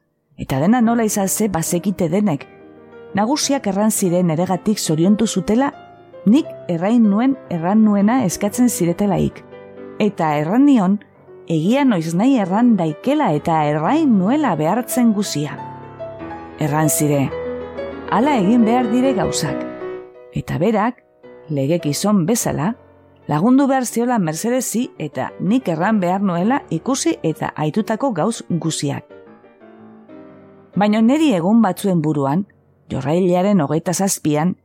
[0.41, 2.47] eta dena nola izalze bazekite denek.
[3.13, 5.69] Nagusiak erran ziren eregatik zoriontu zutela,
[6.25, 9.43] nik errain nuen erran nuena eskatzen ziretelaik.
[10.01, 10.97] Eta erran nion,
[11.45, 15.53] egia noiz nahi erran daikela eta errain nuela behartzen guzia.
[16.59, 17.27] Erran zire,
[18.09, 19.61] hala egin behar dire gauzak.
[20.33, 21.03] Eta berak,
[21.53, 22.73] legek izon bezala,
[23.29, 29.05] lagundu behar ziola Mercedesi eta nik erran behar nuela ikusi eta aitutako gauz guziak.
[30.75, 32.47] Baina neri egun batzuen buruan,
[32.89, 34.55] jorrailearen hogeita zazpian,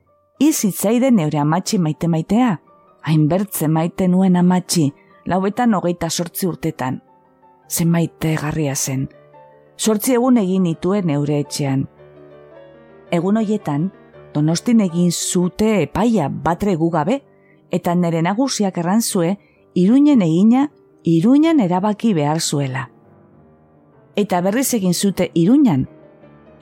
[0.41, 2.55] izitzaiden neure amatxi maite maitea,
[3.05, 4.87] hainbertze maite nuen amatxi,
[5.27, 7.03] lauetan hogeita sortzi urtetan.
[7.69, 9.11] Zen maite garria zen.
[9.77, 11.85] Sortzi egun egin nituen neure etxean.
[13.13, 13.91] Egun hoietan,
[14.33, 17.21] donostin egin zute epaia batre gugabe,
[17.75, 19.35] eta nere nagusiak errantzue,
[19.75, 20.69] iruinen egina,
[21.03, 22.89] iruinen erabaki behar zuela.
[24.17, 25.89] Eta berriz egin zute iruinan,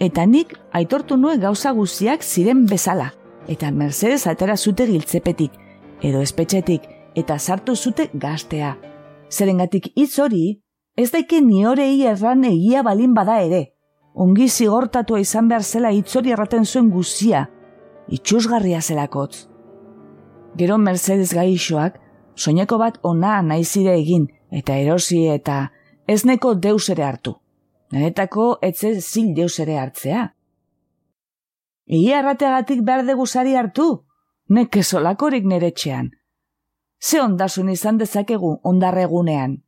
[0.01, 3.11] eta nik aitortu nuen gauza guztiak ziren bezala,
[3.47, 5.53] eta Mercedes atera zute giltzepetik,
[6.01, 8.73] edo espetxetik, eta sartu zute gaztea.
[9.29, 10.63] Zerengatik hitz hori,
[10.97, 13.67] ez daike ni horei erran egia balin bada ere.
[14.15, 17.47] Ongi zigortatua izan behar zela hitz hori erraten zuen guzia,
[18.09, 19.52] itxusgarria zelakotz.
[20.57, 21.99] Gero Mercedes gaixoak,
[22.37, 25.71] soineko bat ona naizire egin, eta erosi eta
[26.07, 27.35] ez neko deus ere hartu.
[27.93, 30.27] Nenetako etze zil deus ere hartzea.
[31.93, 34.05] Ia errateagatik behar degusari hartu,
[34.49, 36.11] neke solakorik nere txean.
[37.03, 39.59] Ze ondasun izan dezakegu ondarregunean.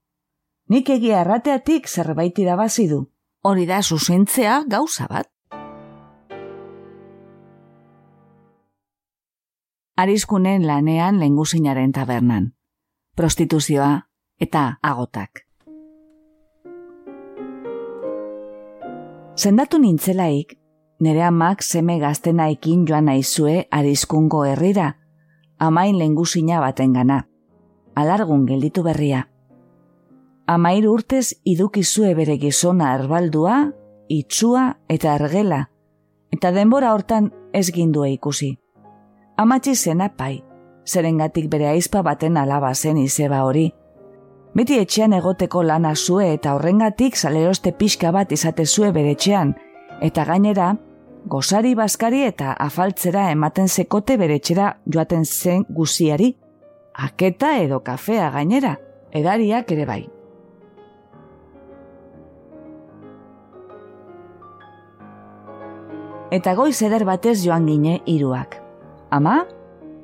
[0.68, 3.04] Nik egia errateatik zerbait irabazi du.
[3.42, 5.33] Hori da zuzentzea gauza bat.
[9.96, 12.52] Arizkunen lanean lenguzinaren tabernan.
[13.16, 14.00] Prostituzioa
[14.40, 15.44] eta agotak.
[19.36, 20.56] Zendatu nintzelaik,
[21.00, 24.96] nire amak seme gaztenaikin joan naizue arizkungo herrira,
[25.58, 27.24] amain lenguzina baten gana.
[27.94, 29.28] Alargun gelditu berria.
[30.46, 33.70] Amair urtez idukizue bere gizona erbaldua,
[34.08, 35.68] itxua eta ergela,
[36.34, 38.56] eta denbora hortan ez gindue ikusi
[39.36, 40.44] amatxi zena pai,
[40.86, 43.72] zerengatik bere aizpa baten alaba zen izeba hori.
[44.54, 49.54] Beti etxean egoteko lana zue eta horrengatik saleroste pixka bat izate zue bere etxean,
[50.00, 50.76] eta gainera,
[51.26, 56.36] gozari baskari eta afaltzera ematen sekote bere etxera joaten zen guziari,
[56.94, 58.76] aketa edo kafea gainera,
[59.10, 60.02] edariak ere bai.
[66.30, 68.63] Eta goiz eder batez joan gine hiruak
[69.14, 69.44] ama,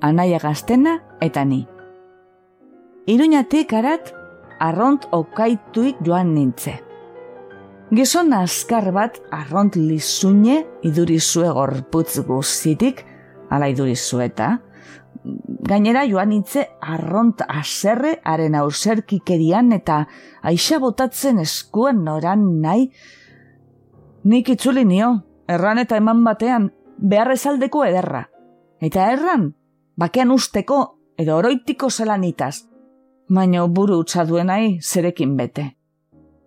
[0.00, 1.64] anaia gaztena eta ni.
[3.10, 4.12] Iruñatik arat,
[4.62, 6.76] arront okaituik joan nintze.
[7.90, 13.02] Gizon askar bat arront lizune idurizue gorputz guztitik,
[13.50, 14.60] ala idurizue eta,
[15.66, 20.04] gainera joan nintze arront aserre haren auserkikerian eta
[20.46, 22.92] aixa botatzen eskuen noran nahi,
[24.24, 25.16] nik itzuli nio,
[25.50, 28.28] erran eta eman batean, beharrezaldeko ederra.
[28.80, 29.50] Eta erran,
[29.96, 30.80] bakean usteko
[31.20, 32.64] edo oroitiko zelanitaz,
[33.28, 35.66] baino buru utza duenai zerekin bete.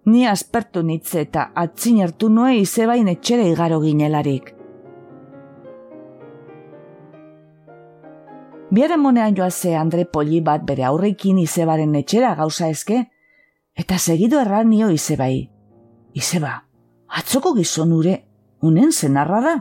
[0.06, 4.50] Ni aspertu nitze eta atzinertu noe izebain etxere igaro ginelarik.
[8.74, 13.04] Biaren monean joaze Andre Poli bat bere aurreikin izebaren etxera gauza eske,
[13.78, 15.50] eta segido erran nio izebai.
[16.18, 16.56] Izeba,
[17.08, 18.18] atzoko gizon ure,
[18.66, 19.54] unen zenarra da?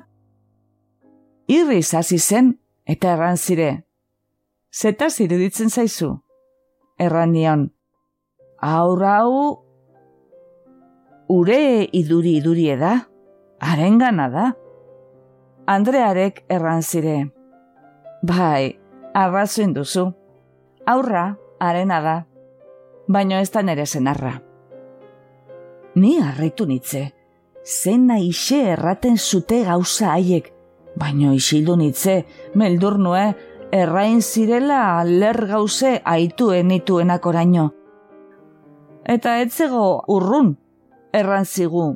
[1.52, 2.54] Irri izazi zen,
[2.84, 3.84] eta erran zire.
[4.72, 6.14] Zeta ziruditzen zaizu?
[6.98, 7.70] Erran nion.
[8.62, 9.64] Aurra hau
[11.28, 12.92] ure iduri iduri eda,
[13.60, 14.52] haren gana da.
[15.66, 17.32] Andrearek erran zire.
[18.22, 18.78] Bai,
[19.14, 20.12] arrazoin duzu.
[20.86, 22.16] Aurra, arena da.
[23.08, 24.36] Baino ez da nere zenarra.
[25.94, 27.10] Ni harritu nitze.
[27.64, 30.51] Zena ise erraten zute gauza haiek.
[30.96, 32.22] Baino isildu nitze,
[32.54, 33.24] meldur nue,
[33.72, 37.70] errain zirela ler gauze aituen nituenak oraino.
[39.08, 40.52] Eta etzego urrun,
[41.12, 41.86] erran zigu.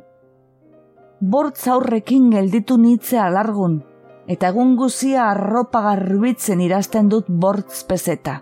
[1.21, 3.79] Bortz aurrekin gelditu nitze alargun,
[4.27, 8.41] eta egun guzia arropa garbitzen irazten dut bortz pezeta.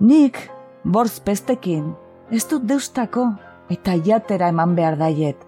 [0.00, 0.38] Nik,
[0.84, 1.94] bortz pestekin,
[2.30, 3.30] ez dut deustako,
[3.70, 5.38] eta jatera eman behar daiet,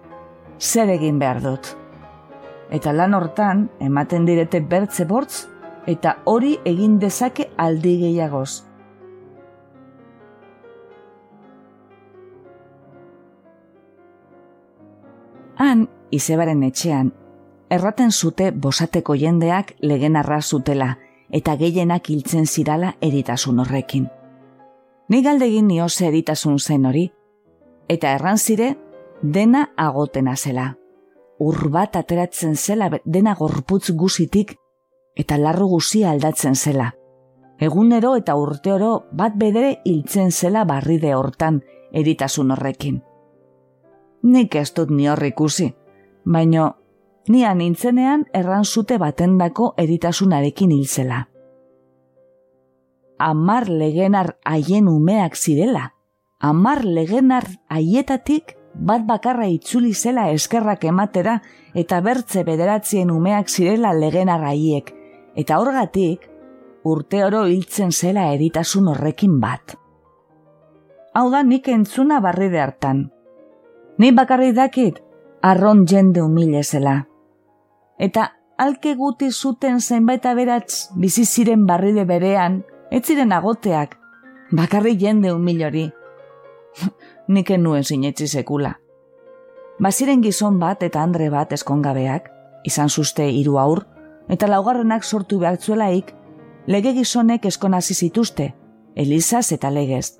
[0.59, 1.78] zer egin behar dut.
[2.69, 5.47] Eta lan hortan, ematen direte bertze bortz,
[5.89, 8.63] eta hori egin dezake aldi gehiagoz.
[15.59, 17.11] Han, izebaren etxean,
[17.69, 20.95] erraten zute bosateko jendeak legen arra zutela
[21.29, 24.07] eta gehienak hiltzen zirala eritasun horrekin.
[25.09, 27.09] Ni galdegin nioze eritasun zen hori,
[27.89, 28.75] eta erran zire
[29.21, 30.78] dena agotena zela.
[31.39, 34.57] Urbat ateratzen zela dena gorputz guzitik
[35.15, 36.93] eta larru guzia aldatzen zela.
[37.59, 41.61] Egunero eta urteoro bat bedere hiltzen zela barride hortan
[41.91, 43.01] eritasun horrekin
[44.21, 45.73] nik ez dut ni hor ikusi,
[46.25, 46.75] baino
[47.29, 51.27] nia nintzenean erran zute batendako eritasunarekin hilzela.
[53.19, 55.93] Amar legenar haien umeak zirela,
[56.39, 61.39] amar legenar haietatik bat bakarra itzuli zela eskerrak ematera
[61.75, 64.93] eta bertze bederatzien umeak zirela legenar haiek,
[65.35, 66.25] eta horgatik
[66.83, 69.75] urte oro hiltzen zela eritasun horrekin bat.
[71.13, 73.09] Hau da nik entzuna barride hartan,
[73.99, 75.01] Ni bakarri dakit,
[75.43, 76.93] arron jende humile zela.
[77.99, 82.61] Eta alke guti zuten zenbait aberatz bizi ziren barride berean,
[82.91, 83.97] ez ziren agoteak,
[84.55, 85.89] bakarri jende humilori.
[87.29, 88.73] Nik nuen sinetzi sekula.
[89.79, 92.29] Baziren gizon bat eta andre bat eskongabeak,
[92.65, 93.83] izan zuzte hiru aur,
[94.27, 96.09] eta laugarrenak sortu behartzuelaik,
[96.67, 98.53] lege gizonek eskonazi zituzte,
[98.95, 100.17] Elizaz eta legez.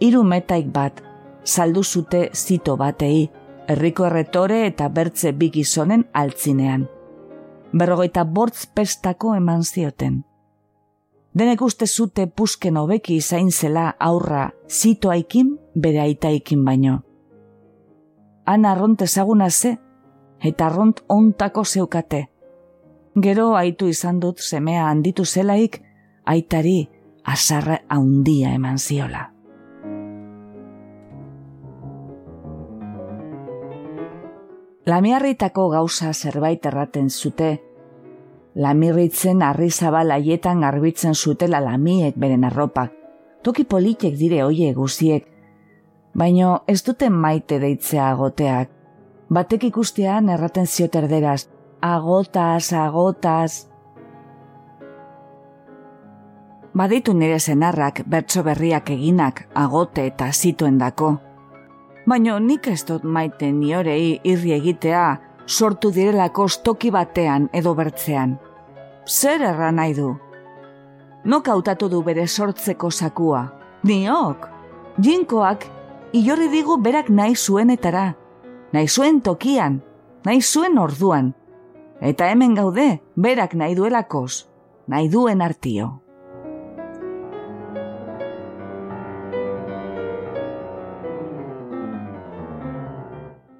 [0.00, 1.02] Hiru metaik bat,
[1.44, 3.30] saldu zute zito batei,
[3.68, 6.86] herriko erretore eta bertze bigizonen altzinean.
[7.72, 10.22] Berrogeita bortz pestako eman zioten.
[11.34, 17.00] Denek uste zute pusken hobeki izain zela aurra zitoaikin bere aitaikin baino.
[18.46, 19.76] Han arront ezaguna ze,
[20.40, 22.28] eta arront ontako zeukate.
[23.22, 25.80] Gero aitu izan dut semea handitu zelaik,
[26.24, 26.88] aitari
[27.24, 29.30] azarra haundia eman ziola.
[34.86, 37.56] Lamiarritako gauza zerbait erraten zute.
[38.54, 42.92] Lamirritzen arri zabal haietan garbitzen zutela lamiek beren arropak.
[43.42, 45.26] Toki politek dire oie guziek.
[46.14, 48.70] Baino ez duten maite deitzea agoteak.
[49.28, 51.48] Batek ikustean erraten zioterderaz.
[51.80, 53.66] Agotaz, agotaz.
[56.74, 61.16] Baditu nire zenarrak bertso berriak eginak agote eta zituen dako
[62.06, 65.04] baino nik ez dut maite niorei irri egitea
[65.46, 68.36] sortu direlako stoki batean edo bertzean.
[69.06, 70.14] Zer erra nahi du?
[71.24, 73.42] Nok hautatu du bere sortzeko sakua?
[73.84, 74.46] Niok?
[75.00, 75.66] Jinkoak,
[76.12, 78.14] iorri digu berak nahi zuenetara,
[78.72, 79.82] nahi zuen tokian,
[80.24, 81.34] nahi zuen orduan.
[82.00, 84.46] Eta hemen gaude, berak nahi duelakoz,
[84.88, 86.04] nahi duen artio.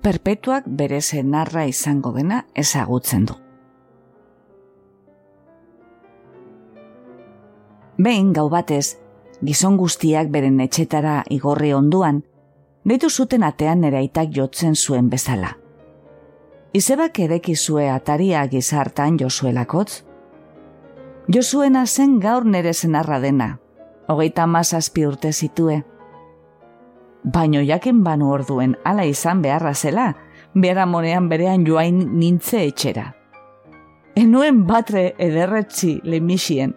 [0.05, 3.44] perpetuak bere zenarra izango dena ezagutzen du.
[7.99, 8.99] Behin gau batez,
[9.45, 12.23] gizon guztiak beren etxetara igorri onduan,
[12.85, 15.55] deitu zuten atean eraitak jotzen zuen bezala.
[16.75, 20.03] Izebak erekizue ataria gizartan jozuelakotz?
[21.29, 23.59] Josuena zen gaur nere zenarra dena,
[24.09, 25.83] hogeita mazazpi urte zitue.
[27.25, 30.15] baino jaken banu orduen ala izan beharra zela,
[30.55, 33.15] bera monean berean joain nintze etxera.
[34.15, 36.75] Enuen batre ederretzi lemisien,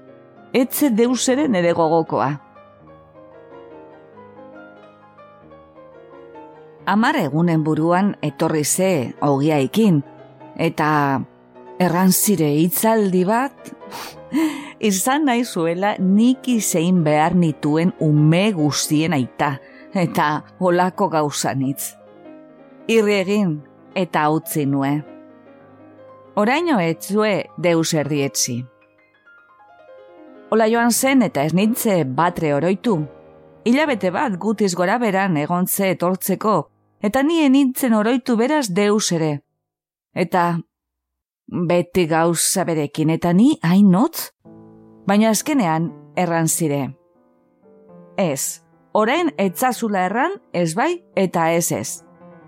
[0.54, 2.30] etze deuseren ere gogokoa.
[6.88, 10.00] Amar egunen buruan etorri ze ogiaikin,
[10.56, 10.90] eta
[11.84, 13.74] erranzire hitzaldi bat,
[14.90, 19.58] izan nahi zuela nik zein behar nituen ume guztien aita,
[19.94, 21.98] eta holako gauzanitz.
[22.88, 23.60] Irri egin,
[23.96, 24.94] eta utzi nue.
[26.38, 28.62] Oraino etzue deus erdietzi.
[30.50, 33.02] Ola joan zen eta ez nintze batre oroitu.
[33.68, 36.54] Ilabete bat gutiz gora beran egontze etortzeko,
[37.04, 39.42] eta nien nintzen oroitu beraz deus ere.
[40.16, 40.44] Eta
[41.68, 44.32] beti gauza berekin eta ni hain notz?
[45.08, 46.96] Baina azkenean erran zire.
[48.18, 52.04] Ez, orain etzazula erran ez bai eta ez ez.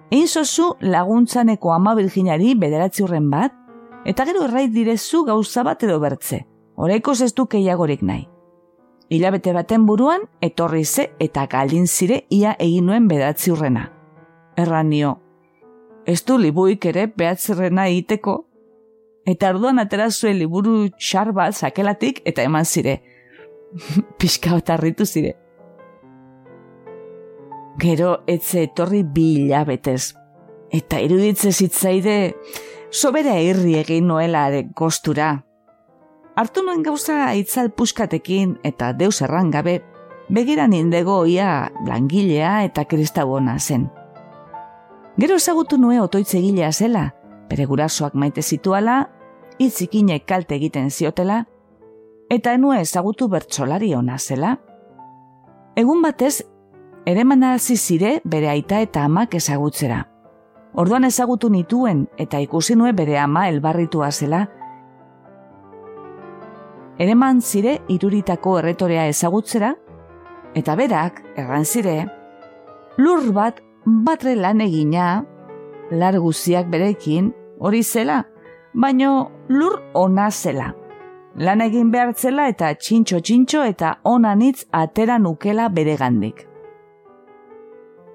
[0.10, 3.52] Einzozu laguntzaneko ama bilginari bederatzi bat,
[4.06, 6.45] eta gero errait direzu gauza bat edo bertze,
[6.80, 8.27] oraiko zestu keiagorik nahi.
[9.09, 13.89] Ilabete baten buruan, etorri ze eta galdin zire ia egin nuen bedatzi urrena.
[14.57, 15.17] Erran nio,
[16.05, 18.36] ez du libuik ere behatzerrena egiteko,
[19.25, 22.99] eta arduan atera zuen liburu xar bat sakelatik eta eman zire.
[24.19, 25.36] Piska bat arritu zire.
[27.80, 30.13] Gero etze etorri bi hilabetez.
[30.69, 32.17] Eta iruditze zitzaide,
[32.91, 35.49] sobera irri egin noela gostura.
[36.40, 39.82] Artu nuen gauza itzal puskatekin eta deus erran gabe,
[40.32, 43.90] begiran indego ia langilea eta kristabona zen.
[45.20, 47.02] Gero ezagutu nue otoitze gilea zela,
[47.50, 49.10] bere gurasoak maite zituala,
[49.60, 51.42] itzikine kalte egiten ziotela,
[52.32, 54.54] eta enue ezagutu bertsolari ona zela.
[55.76, 56.46] Egun batez
[57.06, 60.06] ere manarazi zire bere aita eta amak ezagutzera.
[60.72, 64.46] Orduan ezagutu nituen eta ikusi nue bere ama elbarritua zela.
[67.00, 69.74] Ereman zire iruritako erretorea ezagutzera,
[70.56, 71.95] eta berak, erran zire,
[72.97, 75.24] lur bat batre lan egina,
[75.91, 78.24] lar guziak berekin, hori zela,
[78.74, 80.74] baino lur ona zela.
[81.39, 86.45] Lan egin behartzela eta txintxo-txintxo eta onanitz atera nukela bere gandik.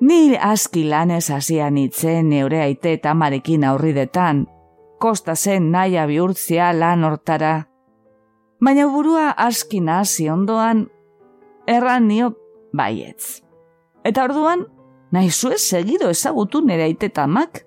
[0.04, 4.44] Ni aski lanez hasian itzen neure aite eta marekin aurridetan,
[5.00, 7.62] kosta zen naia bihurtzia lan hortara.
[8.64, 10.86] Baina burua aski nazi ondoan,
[11.68, 12.30] erran nio
[12.72, 13.42] baietz.
[14.08, 14.64] Eta orduan,
[15.12, 17.66] nahi zuez segido ezagutu nire aite mak?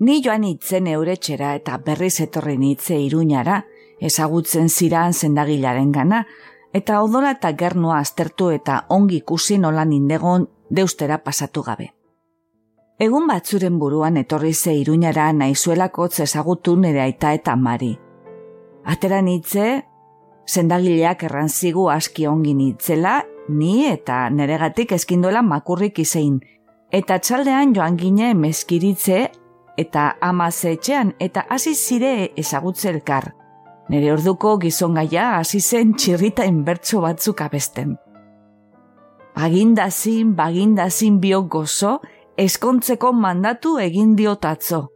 [0.00, 3.64] Ni joan itzen euretxera eta berriz etorri nitze iruñara,
[4.00, 6.26] ezagutzen ziran zendagilaren gana,
[6.74, 11.94] eta odora eta gernua aztertu eta ongi ikusi nolan indegon deustera pasatu gabe.
[12.98, 18.03] Egun batzuren buruan etorri ze iruñara naizuelako ezagutu nire aita eta mari.
[18.84, 19.84] Atera nitze,
[20.48, 26.38] zendagileak errantzigu aski ongi nitzela, ni eta neregatik eskindola makurrik izein,
[26.92, 29.24] eta txaldean joan gine mezkiritze
[29.80, 33.32] eta amaze etxean eta hasi zire ezagutze elkar.
[33.90, 37.96] Nere orduko gizon gaia hasi zen txirrita inbertso batzuk abesten.
[39.34, 41.98] Bagindazin, bagindazin bio gozo,
[42.38, 44.86] eskontzeko mandatu egin diotatzo.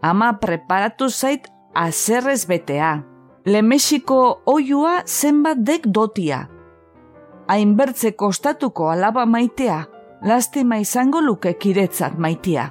[0.00, 3.09] Ama preparatu zait azerrez betea.
[3.46, 6.42] Lemexiko oiua zenbat dek dotia.
[7.48, 9.78] Hainbertze kostatuko alaba maitea,
[10.22, 12.66] lastima izango luke kiretzat maitea.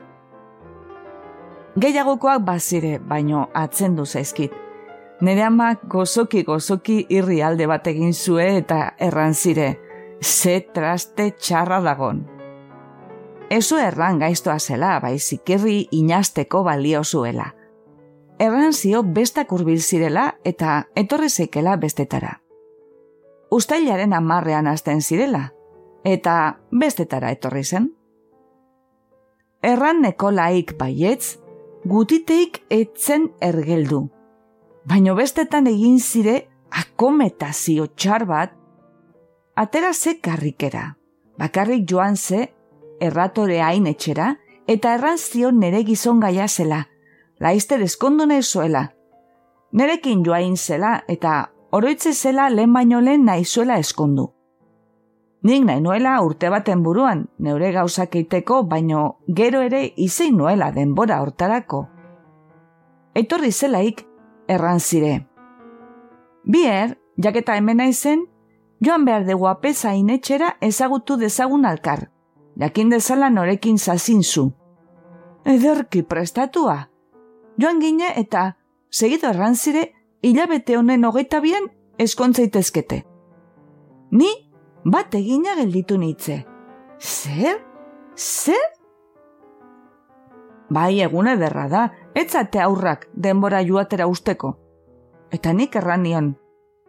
[1.79, 4.53] Gehiagokoak bazire, baino atzendu zaizkit.
[5.21, 9.79] Nere amak gozoki gozoki irri alde bat egin zue eta erran zire,
[10.21, 12.27] ze traste txarra dagon.
[13.49, 17.55] Ezo erran gaiztoa zela, baizik irri inazteko balio zuela.
[18.39, 22.37] Erran zio bestak urbil zirela eta etorri zeikela bestetara.
[23.51, 25.49] Uztailaren amarrean azten zirela,
[26.05, 27.89] eta bestetara etorri zen.
[29.61, 31.37] Erran neko laik baietz,
[31.83, 34.07] gutiteik etzen ergeldu
[34.89, 36.35] baino bestetan egin zire
[36.81, 38.53] akometazio txar bat,
[39.55, 40.95] atera ze karrikera,
[41.37, 42.47] bakarrik joan ze
[43.01, 44.35] erratore hain etxera,
[44.67, 46.85] eta errantzio nere gizon gaia zela,
[47.39, 48.89] laizte deskondune zuela.
[49.71, 54.33] Nerekin joain zela eta oroitze zela lehen baino lehen nahizuela eskondu.
[55.43, 61.21] Nik nahi nuela urte baten buruan, neure gauzak eiteko, baino gero ere izein nuela denbora
[61.21, 61.85] hortarako.
[63.15, 64.03] Etorri zelaik,
[64.47, 65.13] erran zire.
[66.43, 68.25] Bier, jaketa hemen naizen,
[68.83, 72.09] joan behar dugu apesa inetxera ezagutu dezagun alkar,
[72.59, 74.51] jakin dezala norekin zazin zu.
[75.45, 76.89] Ederki prestatua.
[77.59, 78.55] Joan gine eta,
[78.89, 79.89] segido errantzire,
[80.21, 81.65] hilabete honen hogeita bien
[81.99, 83.03] eskontzaitezkete.
[84.11, 84.29] Ni,
[84.85, 86.45] bat egina gelditu nitze.
[86.99, 87.59] Zer?
[88.15, 88.63] Zer?
[90.69, 91.83] Bai, egune derra da,
[92.15, 94.53] etzate aurrak denbora joatera usteko.
[95.33, 96.31] Eta nik erran nion,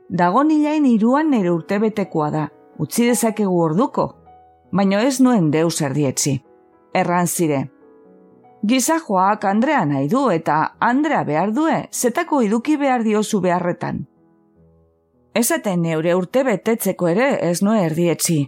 [0.09, 2.47] dago nilain iruan nire urtebetekoa da,
[2.79, 4.07] utzi dezakegu orduko,
[4.71, 6.39] baino ez nuen deus erdietzi.
[6.95, 7.65] Erran zire.
[8.63, 14.07] Giza joak Andrea nahi du eta Andrea behar due, zetako iduki behar diozu beharretan.
[15.35, 18.41] Ezaten neure urte betetzeko ere ez nue erdietzi.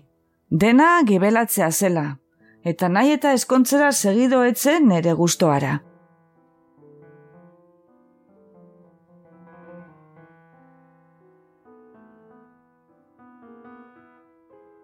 [0.51, 2.18] Dena gibelatzea zela,
[2.62, 5.80] eta nahi eta eskontzera segido etzen nere gustoara.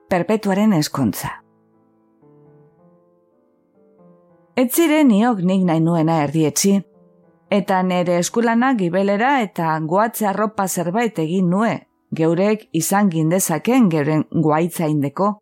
[0.09, 1.48] perpetuaren eskontza.
[4.59, 6.73] Ez ziren niok nik nahi nuena erdietzi,
[7.55, 11.75] eta nere eskulana gibelera eta goatze arropa zerbait egin nue,
[12.11, 15.37] geurek izan gindezaken geuren guaitza indeko.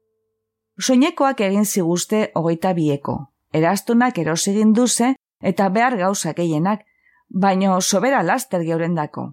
[0.77, 3.17] Soinekoak egin ziguzte hogeita bieko,
[3.57, 6.85] erastunak erosigin duze eta behar gauzak gehienak,
[7.31, 9.31] baino sobera laster geurendako.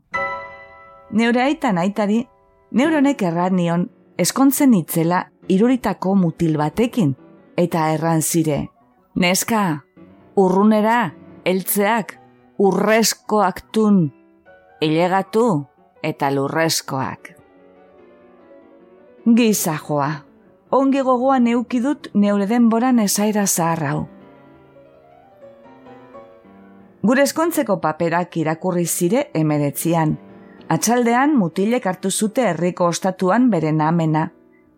[1.11, 2.23] Neure aitan aitari,
[2.71, 7.17] neuronek erran nion eskontzen itzela iruritako mutil batekin,
[7.57, 8.72] eta erran zire.
[9.15, 9.83] Neska,
[10.35, 11.13] urrunera,
[11.45, 12.15] eltzeak,
[12.57, 14.07] urrezkoak tun,
[14.81, 15.45] ilegatu
[16.03, 17.29] eta lurrezkoak.
[19.37, 20.09] Giza joa,
[20.71, 24.07] ongi gogoan neukidut neure denboran esaira zaharrau.
[27.03, 30.17] Gure eskontzeko paperak irakurri zire emeretzian,
[30.73, 33.71] Atxaldean mutilek hartu zute herriko ostatuan bere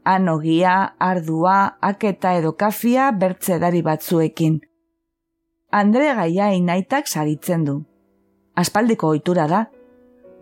[0.05, 4.59] Anogia, ardua, aketa edo kafia bertze dari batzuekin.
[5.71, 7.75] Andre gaia inaitak saritzen du.
[8.55, 9.61] Aspaldiko ohitura da.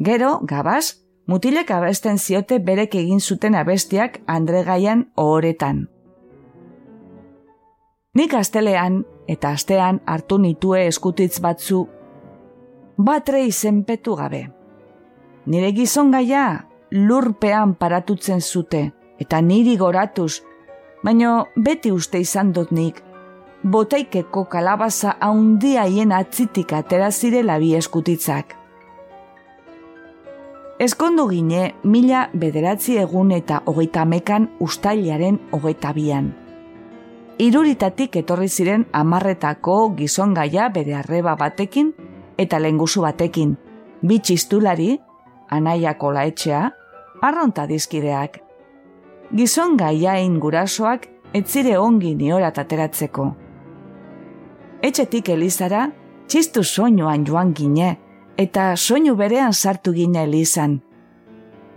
[0.03, 5.87] Gero, gabaz, mutilek abesten ziote berek egin zuten abestiak Andre gaian ohoretan.
[8.13, 11.87] Nik astelean eta astean hartu nitue eskutitz batzu
[12.97, 14.43] batre izenpetu gabe
[15.45, 18.91] nire gizon gaia lurpean paratutzen zute,
[19.23, 20.43] eta niri goratuz,
[21.03, 22.99] baino beti uste izan dut nik,
[23.63, 28.57] botaikeko kalabaza haundia hien atzitik atera zirela bi eskutitzak.
[30.83, 36.33] Eskondu gine mila bederatzi egun eta hogeita mekan ustailaren hogeita bian.
[37.39, 41.93] Iruritatik etorri ziren amarretako gizon gaia bere arreba batekin
[42.37, 43.55] eta lengusu batekin,
[44.01, 44.97] bitxistulari
[45.49, 46.63] anaiako laetxea,
[47.21, 48.42] arronta dizkideak.
[49.33, 53.25] Gizon gaiain gurasoak etzire ongi niorat ateratzeko.
[54.83, 55.87] Etxetik elizara,
[56.27, 57.95] txistu soinuan joan gine,
[58.37, 60.77] eta soinu berean sartu gine elizan.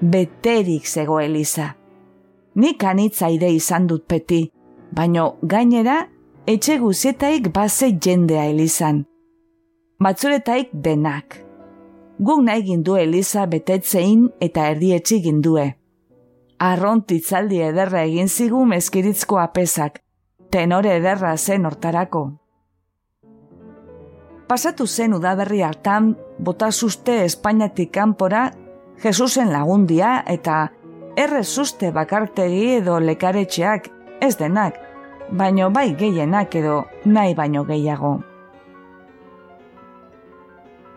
[0.01, 1.71] Beterik zego eliza.
[2.57, 4.43] Nik anitza ide izan dut peti,
[4.93, 6.03] baino gainera,
[6.47, 9.05] etxe guzietaik base jendea elizan.
[10.01, 11.47] Batzuretaik denak
[12.19, 15.75] guk nahi gindu Eliza betetzein eta erdietzi gindue.
[16.59, 20.01] Arrontitzaldi ederra egin zigu mezkiritzko apesak,
[20.51, 22.23] tenore ederra zen hortarako.
[24.49, 28.51] Pasatu zen udaberri hartan, bota zuzte Espainiatik kanpora,
[29.03, 30.71] Jesusen lagundia eta
[31.17, 34.79] errezuste bakartegi edo lekaretxeak, ez denak,
[35.31, 38.15] baino bai gehienak edo nahi baino gehiago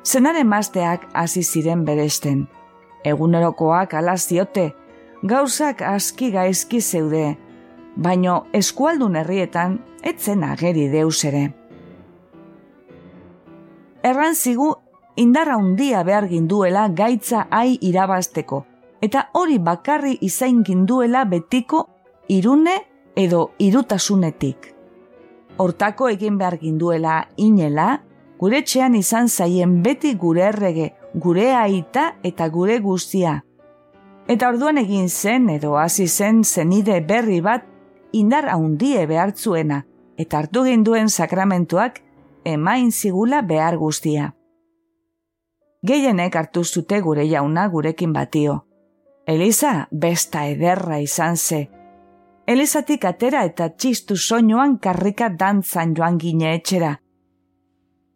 [0.10, 2.48] zenaren mazteak hasi ziren beresten.
[3.06, 4.72] Egunerokoak ala ziote,
[5.24, 7.38] gauzak aski gaizki zeude,
[7.96, 11.50] baino eskualdun herrietan etzen ageri deus ere.
[14.04, 14.74] Erran zigu
[15.20, 18.64] indarra handia behar ginduela gaitza ai irabasteko,
[19.02, 21.88] eta hori bakarri izain ginduela betiko
[22.28, 22.78] irune
[23.16, 24.74] edo irutasunetik.
[25.60, 28.00] Hortako egin behar ginduela inela,
[28.40, 33.42] gure txean izan zaien beti gure errege, gure aita eta gure guztia.
[34.30, 37.66] Eta orduan egin zen edo hasi zen zenide berri bat
[38.14, 39.80] indar haundie behartzuena
[40.18, 42.02] eta hartu ginduen sakramentuak
[42.46, 44.34] emain zigula behar guztia.
[45.82, 48.66] Gehienek hartu zute gure jauna gurekin batio.
[49.26, 51.68] Eliza besta ederra izan ze.
[52.46, 56.98] Elizatik atera eta txistu soinuan karrika dantzan joan gine etxera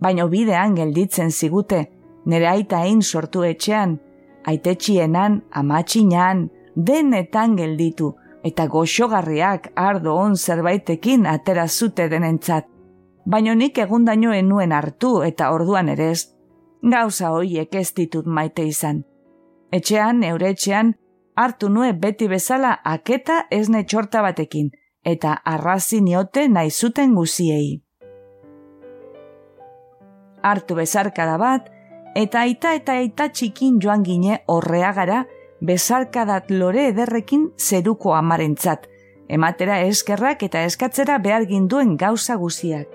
[0.03, 1.85] baino bidean gelditzen zigute,
[2.27, 3.97] nire aita hain sortu etxean,
[4.45, 8.13] aitetxienan, amatxinan, denetan gelditu,
[8.43, 12.67] eta goxogarriak ardo on zerbaitekin atera zute denentzat.
[13.25, 16.27] Baino nik egundaino enuen hartu eta orduan ere ez,
[16.83, 19.03] gauza hoiek ez ditut maite izan.
[19.71, 20.93] Etxean, neure etxean,
[21.35, 24.69] hartu nue beti bezala aketa esne txorta batekin,
[25.03, 27.81] eta arrazi niote nahi zuten guziei.
[30.43, 31.72] Hartu bezarkada bat,
[32.15, 35.25] eta aita eta aita txikin joan gine horreagara
[35.61, 38.87] bezarkadat lore ederrekin zeruko amarentzat,
[39.29, 42.87] ematera eskerrak eta eskatzera behar ginduen gauza guziak.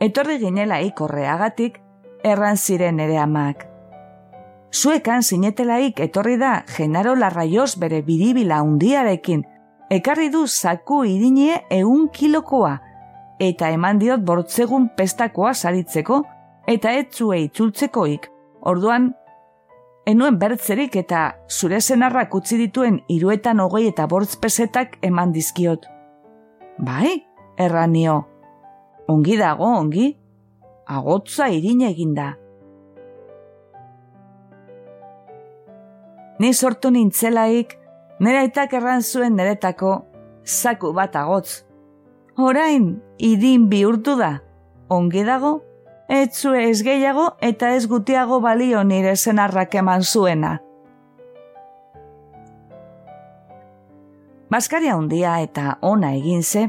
[0.00, 1.78] Etorri ginela ikorreagatik,
[2.24, 3.66] erran ziren ere amak.
[4.72, 9.42] Zuekan zinetelaik etorri da Genaro Larraioz bere biribila undiarekin,
[9.90, 12.76] ekarri du zaku irinie eun kilokoa,
[13.40, 16.22] eta eman diot bortzegun pestakoa saritzeko,
[16.66, 18.28] eta etzue itzultzekoik.
[18.60, 19.10] Orduan,
[20.06, 25.86] enuen bertzerik eta zure zenarrak utzi dituen iruetan hogei eta bortz pesetak eman dizkiot.
[26.78, 27.20] Bai,
[27.58, 28.24] erranio.
[29.08, 30.12] Ongi dago, ongi.
[30.90, 32.34] Agotza irin eginda.
[36.40, 37.76] Ni sortu nintzelaik,
[38.24, 39.90] nera itak erran zuen neretako,
[40.44, 41.66] zaku bat agotz.
[42.40, 44.38] Orain, idin bihurtu da,
[44.88, 45.58] ongi dago,
[46.10, 50.58] etzue ez gehiago eta ez gutiago balio nire zenarrak eman zuena.
[54.50, 56.66] Baskaria handia eta ona egin ze,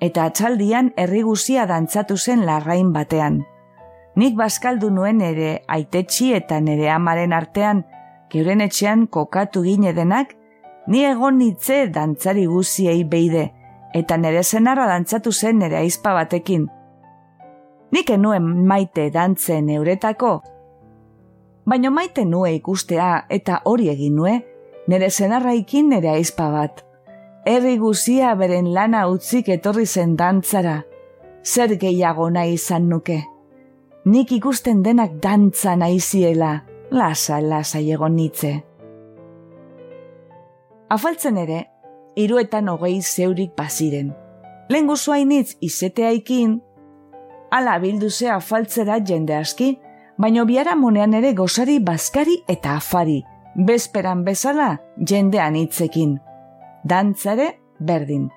[0.00, 3.42] eta atxaldian errigusia dantzatu zen larrain batean.
[4.14, 7.82] Nik baskaldu nuen ere aitetxi eta nere amaren artean,
[8.30, 10.36] geuren etxean kokatu gine denak,
[10.86, 13.48] ni egon nitze dantzari guziei beide,
[13.94, 16.68] eta nere zenarra dantzatu zen nere aizpa batekin,
[17.92, 20.32] Nik enuen maite dantzen euretako,
[21.68, 24.34] baino maite nue ikustea eta hori egin nue,
[24.88, 26.84] nire zenarraikin nire aizpa bat.
[27.48, 30.82] Herri guzia beren lana utzik etorri zen dantzara,
[31.44, 33.22] zer gehiago nahi izan nuke.
[34.04, 38.52] Nik ikusten denak dantza nahi ziela, lasa, lasa egon nitze.
[40.88, 41.64] Afaltzen ere,
[42.16, 44.14] iruetan hogei zeurik baziren.
[44.68, 46.58] Lehen guzuainitz izeteaikin,
[47.50, 49.78] ala bilduzea afaltzera jende aski,
[50.18, 53.22] baino biara monean ere gozari bazkari eta afari,
[53.54, 56.18] bezperan bezala jendean hitzekin.
[56.84, 57.48] Dantzare
[57.80, 58.28] berdin,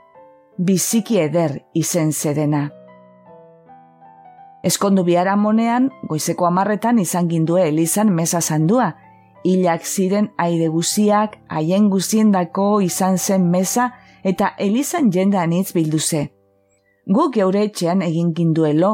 [0.57, 2.69] biziki eder izen zerena.
[4.63, 8.91] Eskondu biara monean, goizeko amarretan izan gindue elizan mesa zandua,
[9.43, 13.91] hilak ziren aire guziak, haien guziendako izan zen mesa
[14.23, 16.27] eta elizan jendean hitz bilduze
[17.07, 18.91] guk geure etxean egin ginduelo,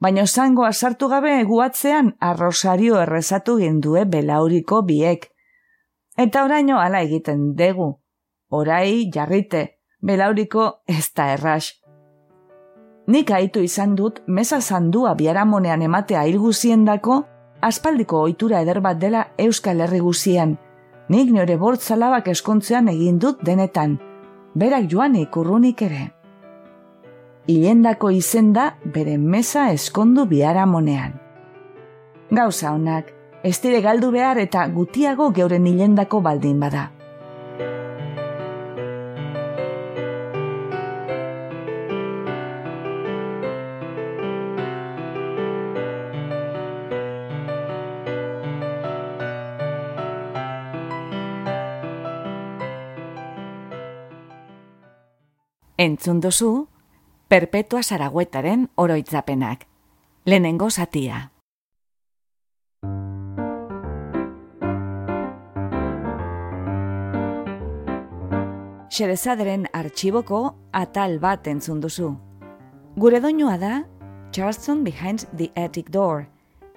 [0.00, 5.30] baina zango sartu gabe eguatzean arrosario errezatu gindue belauriko biek.
[6.16, 8.00] Eta oraino hala egiten degu,
[8.50, 11.74] orai jarrite, belauriko ez da erras.
[13.08, 17.22] Nik aitu izan dut mesa zandua biaramonean ematea ilguzien dako,
[17.62, 20.58] aspaldiko ohitura eder bat dela Euskal Herri guzian.
[21.08, 23.96] Nik nire bortzalabak eskontzean egin dut denetan,
[24.54, 26.17] berak joan ikurrunik ere
[27.48, 31.14] hilendako izenda bere mesa eskondu biara monean.
[32.30, 33.08] Gauza honak,
[33.42, 36.90] ez dire galdu behar eta gutiago geuren hilendako baldin bada.
[55.78, 56.66] Entzun dozu,
[57.28, 59.66] Perpetua Saragüetaren oroitzapenak.
[60.24, 61.30] Lehenengo zatia.
[68.88, 72.14] Xerezaderen artxiboko atal bat entzun duzu.
[72.96, 73.82] Gure doinua da
[74.32, 76.24] Charleston Behind the Attic Door,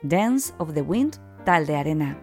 [0.03, 1.15] Dance of the Wind
[1.45, 2.17] taldearena.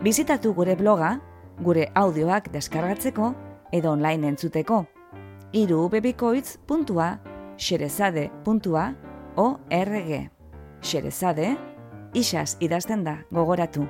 [0.00, 1.18] Bizitatu gure bloga,
[1.60, 3.34] gure audioak deskargatzeko
[3.72, 4.86] edo online entzuteko.
[5.52, 10.30] irubebikoitz.a xerezade.org
[10.82, 11.56] Xerezade,
[12.12, 13.86] isaz idazten da gogoratu.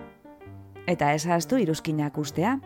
[0.87, 2.59] Eta ez haztu iruzkinak ustea.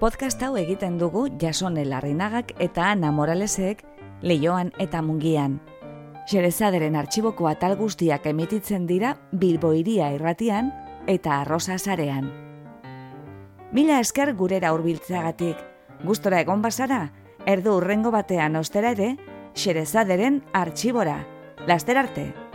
[0.00, 3.84] Podcast hau egiten dugu jasone larrinagak eta ana moralesek
[4.22, 5.60] leioan eta mungian.
[6.26, 10.72] Xerezaderen artxiboko atal guztiak emititzen dira bilboiria irratian
[11.06, 12.32] eta arrosa zarean.
[13.72, 15.56] Mila esker gurera hurbiltzeagatik,
[16.04, 17.12] gustora egon bazara,
[17.46, 19.14] erdu urrengo batean ostera ere,
[19.56, 21.24] xerezaderen artxibora.
[21.66, 22.45] Laster arte!